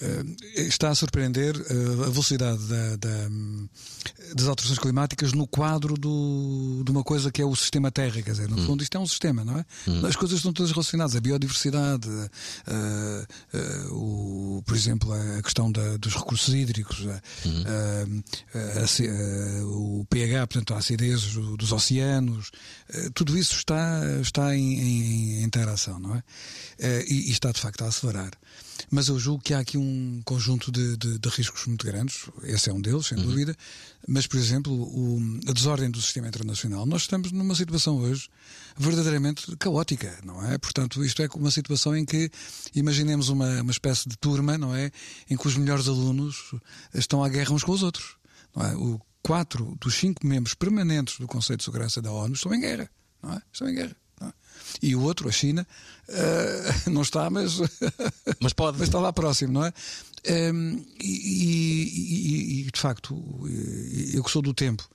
[0.00, 3.30] é, está a surpreender eh, a velocidade da, da,
[4.34, 8.22] das alterações climáticas no quadro do, de uma coisa que é o sistema Terra.
[8.22, 8.66] Quer dizer, no hum.
[8.66, 9.64] fundo, isto é um sistema, não é?
[9.86, 10.06] Hum.
[10.06, 11.16] As coisas estão todas relacionadas.
[11.16, 12.28] A biodiversidade, uh,
[13.90, 17.04] uh, o, por exemplo, a questão da, dos recursos hídricos,
[17.44, 18.22] hum.
[19.62, 21.22] o pH, portanto, a acidez
[21.56, 22.50] dos oceanos,
[23.14, 26.18] tudo isso está, está em, em, em interação, não é?
[26.18, 28.32] uh, e, e, está de facto a acelerar.
[28.90, 32.70] Mas eu julgo que há aqui um conjunto de, de, de riscos muito grandes, esse
[32.70, 33.24] é um deles, sem uhum.
[33.24, 33.56] dúvida,
[34.06, 36.84] mas, por exemplo, o, a desordem do sistema internacional.
[36.86, 38.28] Nós estamos numa situação hoje
[38.76, 40.58] verdadeiramente caótica, não é?
[40.58, 42.30] Portanto, isto é uma situação em que
[42.74, 44.90] imaginemos uma, uma espécie de turma, não é?
[45.30, 46.54] Em que os melhores alunos
[46.94, 48.16] estão à guerra uns com os outros.
[48.56, 48.74] Não é?
[48.74, 52.90] O, quatro dos cinco membros permanentes do Conselho de Segurança da ONU estão em guerra.
[53.22, 53.42] Não é?
[53.52, 53.96] Estão em guerra.
[54.20, 54.32] Não é?
[54.82, 55.66] E o outro, a China,
[56.08, 57.58] eh, não está, mas,
[58.40, 58.78] Mas pode.
[58.78, 59.72] mas está lá próximo, não é?
[60.24, 63.14] Ehm, e, e- e- de facto,
[63.46, 64.88] eh, eu que sou do tempo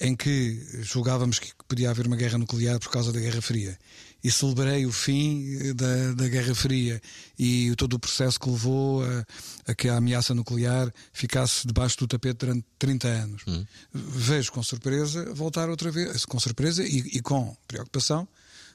[0.00, 3.78] em que julgávamos que podia haver uma guerra nuclear por causa da Guerra Fria
[4.24, 7.00] e celebrei o fim eh, da, da Guerra Fria
[7.38, 9.24] e todo o processo que levou a,
[9.66, 13.42] a que a ameaça nuclear ficasse debaixo do tapete durante 30 anos.
[13.92, 18.26] Vejo com surpresa voltar outra vez, com surpresa e, e com preocupação,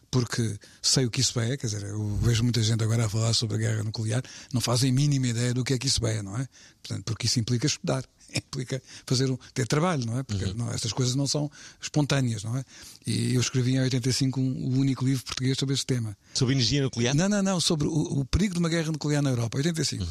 [0.10, 3.34] porque sei o que isso é, quer dizer, eu vejo muita gente agora a falar
[3.34, 6.22] sobre a guerra nuclear, não fazem a mínima ideia do que é que isso é,
[6.22, 6.48] não é?
[6.82, 8.04] Portanto, porque isso implica estudar,
[8.34, 10.24] implica fazer um, ter trabalho, não é?
[10.24, 11.52] Porque não, estas coisas não são
[11.82, 12.64] espontâneas, não é?
[13.06, 16.18] E eu escrevi em 85 um, o único livro português sobre este tema.
[16.34, 17.16] Sobre energia nuclear?
[17.16, 20.04] Não, não, não, sobre o, o perigo de uma guerra nuclear na Europa, 85.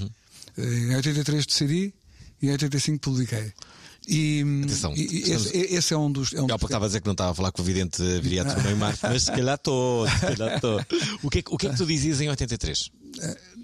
[0.57, 1.95] Eh, Em 83 decidi
[2.43, 3.53] e em 85 publiquei.
[4.07, 6.33] E, Atenção, e- estamos- esse, esse é um dos.
[6.33, 8.97] É um estava a dizer que não estava a falar com o vidente Viriato Neymar,
[9.03, 10.07] mas se calhar estou.
[11.23, 12.91] O que, é, que- o que é que tu dizias em 83?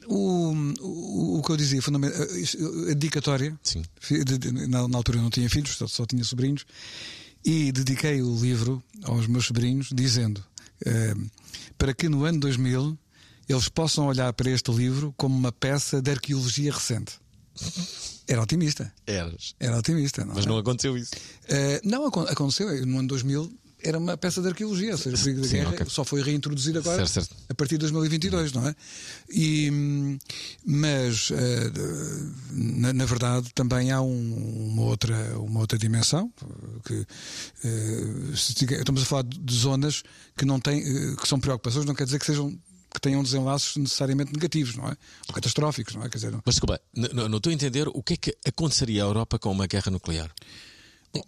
[0.08, 2.58] O, o, o que eu dizia, isto-
[2.90, 3.82] a dedicatória, Sim.
[4.68, 6.64] na, na altura eu não tinha filhos, só, só tinha sobrinhos,
[7.44, 10.42] e dediquei o livro aos meus sobrinhos, dizendo
[10.84, 11.14] eh,
[11.78, 12.98] para que no ano 2000
[13.48, 17.12] eles possam olhar para este livro como uma peça de arqueologia recente.
[18.28, 19.54] Era otimista, Eras.
[19.60, 20.48] era otimista, não Mas é?
[20.48, 21.10] não aconteceu isso.
[21.48, 22.86] Eh, não, acon- aconteceu.
[22.86, 23.52] No ano 2000
[23.84, 25.86] era uma peça de arqueologia, ou seja, o perigo da Sim, guerra ok.
[25.88, 27.36] só foi reintroduzido agora Certo, certo.
[27.48, 28.76] a partir de 2022, não é?
[29.28, 29.70] E,
[30.64, 36.32] mas, de- na, na verdade, também há um- uma, outra, uma outra dimensão.
[36.84, 37.04] que
[37.64, 40.02] eh, se Estamos a falar de zonas
[40.36, 40.80] que, não têm,
[41.16, 42.56] que são preocupações, não quer dizer que sejam.
[42.94, 44.96] Que tenham desenlaços necessariamente negativos, não é?
[45.28, 46.08] Ou catastróficos, não é?
[46.08, 49.02] Quer dizer, Mas desculpa, n- n- não estou a entender o que é que aconteceria
[49.02, 50.30] à Europa com uma guerra nuclear?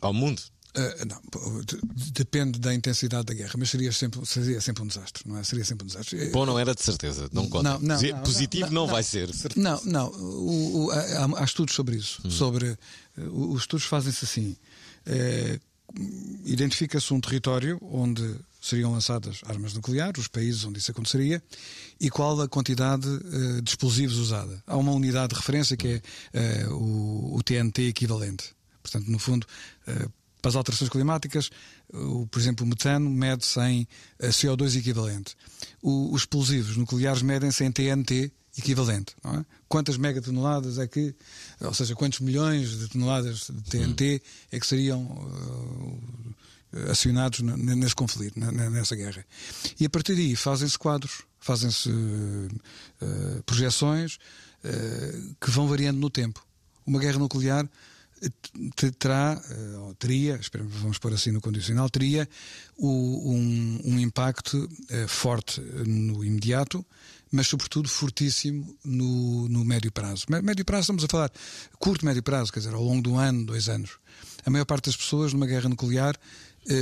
[0.00, 0.42] Ao mundo?
[0.76, 1.62] Uh, não,
[2.12, 5.44] depende da intensidade da guerra, mas seria sempre, seria sempre um desastre, não é?
[5.44, 6.26] Seria sempre um desastre.
[6.30, 7.62] Bom, não era de certeza, não conta.
[7.62, 9.30] Não, não, não, Positivo não, não, não, vai ser.
[9.56, 10.08] Não, não.
[10.08, 12.20] O, o- há, há estudos sobre isso.
[12.24, 12.30] Hum.
[12.30, 12.70] Sobre,
[13.16, 14.56] uh, os estudos fazem-se assim:
[15.06, 15.60] Eh,
[16.44, 18.34] identifica-se um território onde
[18.66, 21.42] seriam lançadas armas nucleares, os países onde isso aconteceria,
[22.00, 24.62] e qual a quantidade eh, de explosivos usada.
[24.66, 26.02] Há uma unidade de referência que é
[26.32, 28.54] eh, o, o TNT equivalente.
[28.82, 29.46] Portanto, no fundo,
[29.86, 30.08] eh,
[30.40, 31.50] para as alterações climáticas,
[31.92, 33.88] o, por exemplo, o metano mede-se em
[34.18, 35.34] eh, CO2 equivalente.
[35.82, 39.14] O- os explosivos nucleares medem-se em TNT equivalente.
[39.24, 39.44] Não é?
[39.68, 41.14] Quantas megatoneladas é que,
[41.60, 45.02] ou seja, quantos milhões de toneladas de TNT é que seriam
[46.90, 49.24] acionados nesse conflito, nessa guerra?
[49.78, 51.90] E a partir daí fazem-se quadros, fazem-se
[53.00, 54.18] eh, projeções
[54.62, 56.44] eh, que vão variando no tempo.
[56.86, 57.68] Uma guerra nuclear
[58.76, 59.40] te- terá,
[59.80, 60.40] ou teria,
[60.80, 62.28] vamos pôr assim no condicional, teria
[62.78, 64.68] um, um impacto
[65.08, 66.84] forte no imediato,
[67.30, 70.24] mas sobretudo fortíssimo no, no médio prazo.
[70.30, 71.30] Mé- Médio prazo, estamos a falar
[71.78, 73.98] curto, médio prazo, quer dizer, ao longo de um ano, dois anos.
[74.46, 76.16] A maior parte das pessoas numa guerra nuclear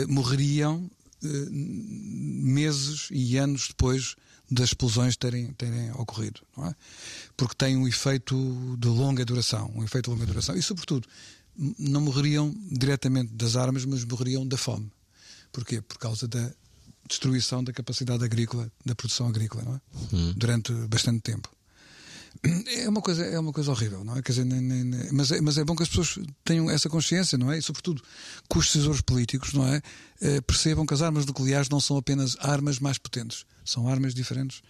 [0.09, 0.91] morreriam
[1.25, 4.17] eh, meses e anos depois
[4.51, 6.75] das explosões terem, terem ocorrido, não é?
[7.37, 10.57] Porque tem um efeito de longa duração, um efeito de longa duração.
[10.57, 11.09] E, sobretudo,
[11.79, 14.91] não morreriam diretamente das armas, mas morreriam da fome.
[15.53, 15.81] Porquê?
[15.81, 16.53] Por causa da
[17.09, 19.81] destruição da capacidade agrícola, da produção agrícola, não é?
[20.35, 21.49] Durante bastante tempo.
[22.45, 24.23] É uma coisa, é uma coisa horrível, não é?
[24.23, 27.39] Quer dizer, nem- nem- mas, é, mas é bom que as pessoas tenham essa consciência,
[27.39, 27.59] não é?
[27.59, 28.03] E sobretudo
[28.51, 29.81] que os decisores políticos, não é?
[30.21, 34.61] Eh, percebam que as armas nucleares não são apenas armas mais potentes, são armas diferentes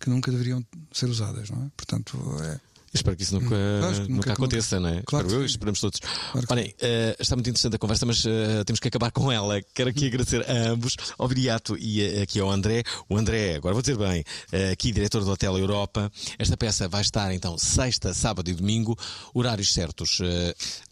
[0.00, 1.70] que nunca deveriam ser usadas, não é?
[1.76, 2.60] Portanto, é,
[2.92, 5.02] Espero que isso nunca, Claro que nunca, nunca- aconteça, não é?
[5.06, 6.00] Claro Espero eu e esperamos todos.
[6.32, 9.62] Claro Olhem, eh, está muito interessante a conversa, mas eh, temos que acabar com ela.
[9.72, 12.82] Quero aqui agradecer a ambos, ao Viriato e eh, aqui ao André.
[13.08, 16.10] O André, agora vou dizer bem, eh, aqui diretor do Hotel Europa.
[16.38, 18.98] Esta peça vai estar então sexta, sábado e domingo,
[19.32, 20.18] horários certos.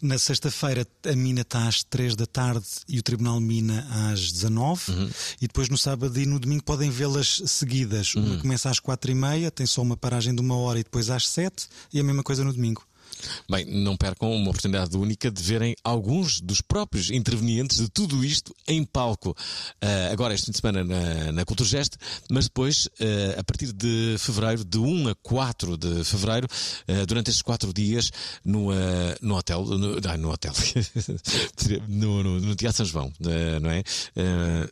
[0.01, 5.11] Na sexta-feira a mina está às 3 da tarde e o Tribunal Mina às 19
[5.41, 8.15] e depois no sábado e no domingo podem vê-las seguidas.
[8.15, 11.09] Uma começa às 4 e meia, tem só uma paragem de uma hora e depois
[11.09, 12.83] às 7 e a mesma coisa no domingo.
[13.49, 18.55] Bem, não percam uma oportunidade única de verem alguns dos próprios intervenientes de tudo isto
[18.67, 19.35] em palco.
[19.81, 21.95] Ah, agora, este fim de semana na, na Culturgest,
[22.29, 26.47] mas depois, ah, a partir de fevereiro, de 1 a 4 de fevereiro,
[26.87, 28.11] ah, durante estes 4 dias,
[28.45, 28.69] no,
[29.21, 30.53] no hotel, no, ah, no hotel,
[31.87, 33.13] no, no, no Teatro São João,
[33.61, 33.83] não é?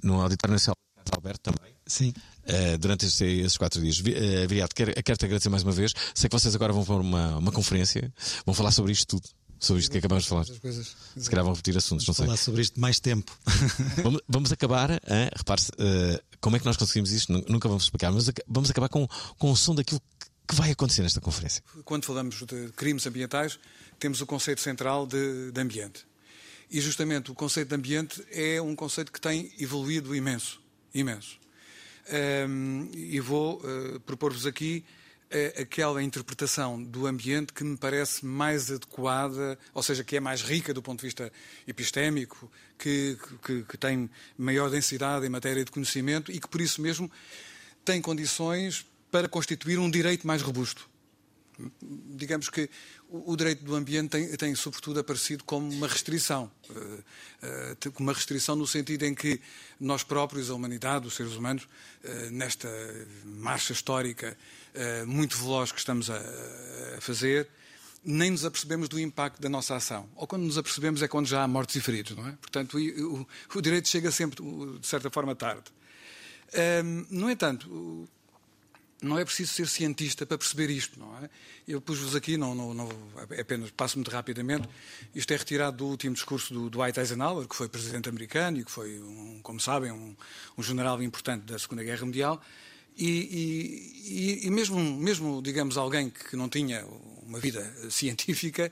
[0.03, 0.75] No Auditório Nacional
[1.15, 1.73] Alberto também.
[1.85, 2.13] Sim.
[2.47, 3.99] Uh, durante este- esses quatro dias.
[3.99, 5.91] Uh, Viriato, quero, quero te agradecer mais uma vez.
[6.15, 8.11] Sei que vocês agora vão para uma, uma conferência,
[8.45, 9.27] vão falar sobre isto tudo.
[9.59, 10.45] sobre isto que acabamos de falar.
[10.45, 12.25] Se calhar vão repetir assuntos, não sei.
[12.25, 13.35] Falar sobre isto mais tempo.
[14.03, 15.29] Vamos, vamos acabar, hein?
[15.35, 17.33] repare-se, eh, como é que nós conseguimos isto?
[17.33, 19.07] Nu- Nunca vamos explicar, mas vamos acabar com,
[19.39, 21.61] com o som daquilo que- que vai acontecer nesta conferência.
[21.83, 23.59] Quando falamos de crimes ambientais,
[23.99, 26.05] temos o conceito central de, de ambiente.
[26.71, 30.61] E justamente o conceito de ambiente é um conceito que tem evoluído imenso.
[30.93, 31.37] Imenso.
[32.09, 34.83] Ehm, e vou eh, propor-vos aqui
[35.29, 40.41] eh, aquela interpretação do ambiente que me parece mais adequada, ou seja, que é mais
[40.41, 41.31] rica do ponto de vista
[41.67, 46.81] epistémico, que, que- que tem maior densidade em matéria de conhecimento e que, por isso
[46.81, 47.11] mesmo,
[47.83, 50.89] tem condições para constituir um direito mais robusto.
[51.81, 52.69] Digamos que
[53.09, 56.51] o, direito do ambiente tem, tem, sobretudo aparecido como uma restrição.
[56.69, 57.03] eh,
[57.43, 59.39] eh, uma restrição no sentido em que
[59.79, 61.67] nós próprios, a humanidade, os seres humanos,
[62.03, 62.67] eh, nesta
[63.25, 64.37] marcha histórica
[65.07, 66.17] muito veloz que estamos a,
[66.97, 67.47] a fazer,
[68.05, 70.07] nem nos apercebemos do impacto da nossa ação.
[70.15, 72.33] Ou quando nos apercebemos é quando já há mortos e feridos, não é?
[72.33, 74.43] Portanto, o, o- direito chega sempre,
[74.79, 75.63] de certa forma, tarde.
[76.83, 78.07] Hum, no entanto,
[79.01, 81.29] não é preciso ser cientista para perceber isto, não é?
[81.67, 82.89] Eu pus-vos aqui, não, não, não,
[83.29, 84.67] é apenas passo muito rapidamente.
[85.13, 88.71] Isto é retirado do último discurso do Dwight Eisenhower, que foi presidente americano e que
[88.71, 90.15] foi, um, como sabem, um,
[90.57, 92.41] um general importante da Segunda Guerra Mundial.
[92.97, 96.83] E, e- e- mesmo, mesmo, digamos, alguém que não tinha
[97.21, 98.71] uma vida científica,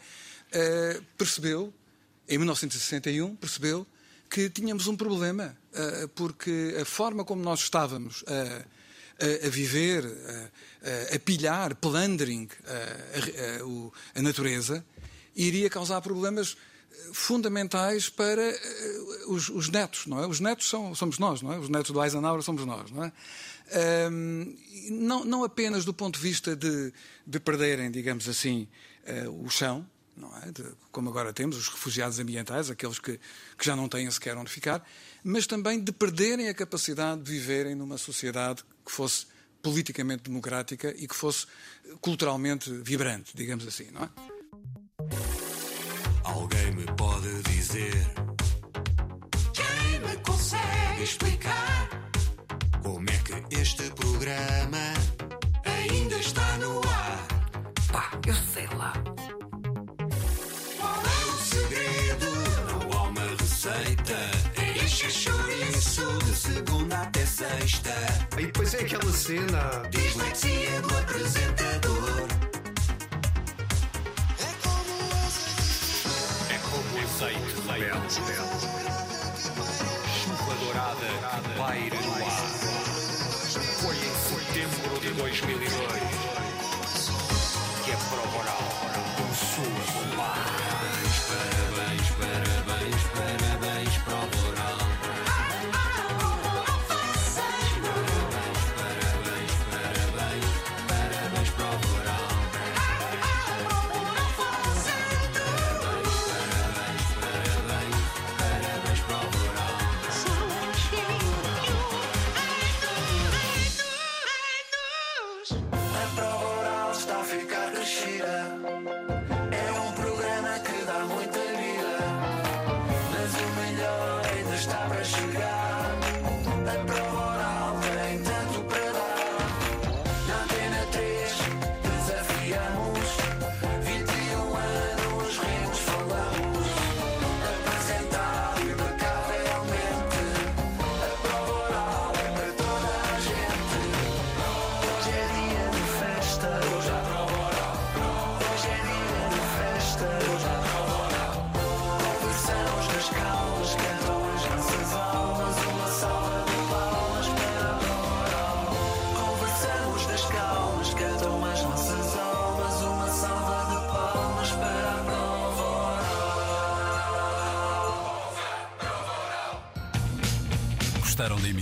[0.52, 1.72] eh, percebeu,
[2.28, 3.86] em 1961, percebeu
[4.28, 8.66] que tínhamos um problema, eh, porque a forma como nós estávamos a
[9.46, 14.86] a, viver, a, a- pilhar, plundering a, a- natureza,
[15.36, 16.56] iria causar problemas
[16.92, 20.28] eh, fundamentais para eh, os, os netos, não é?
[20.28, 21.58] Os netos são, somos nós, não é?
[21.60, 23.12] Os netos do Eisenhower somos nós, não é?
[24.72, 26.94] E não, não apenas do ponto de vista de,
[27.26, 28.68] de perderem, digamos assim,
[29.06, 29.86] eh, o chão,
[30.16, 30.52] não é?
[30.52, 33.20] De- como agora temos, os refugiados ambientais, aqueles que,
[33.58, 34.86] que já não têm sequer onde ficar,
[35.24, 39.26] mas também de perderem a capacidade de viverem numa sociedade que fosse
[39.62, 41.48] politicamente democrática e que fosse
[42.00, 44.10] culturalmente vibrante, digamos assim, não é?
[46.24, 48.06] Alguém me pode dizer
[49.54, 51.90] Quem me consegue explicar
[52.84, 54.94] Como é que este programa
[55.64, 57.28] Ainda está no ar
[57.92, 58.94] Pá, eu sei lá.
[60.78, 62.26] Qual é o segredo?
[62.68, 64.18] Não há uma receita
[64.84, 65.12] Enche
[65.96, 67.96] chouriço de segunda até sexta
[68.38, 69.84] E depois é aquela cena.
[69.90, 72.28] Dislexia do apresentador
[76.50, 78.16] É como azeite rebelde.
[80.20, 81.08] Chuva dourada
[81.44, 82.46] que paira no ar.
[83.80, 86.26] Foi em setembro de 2002
[87.86, 88.75] que a prova oral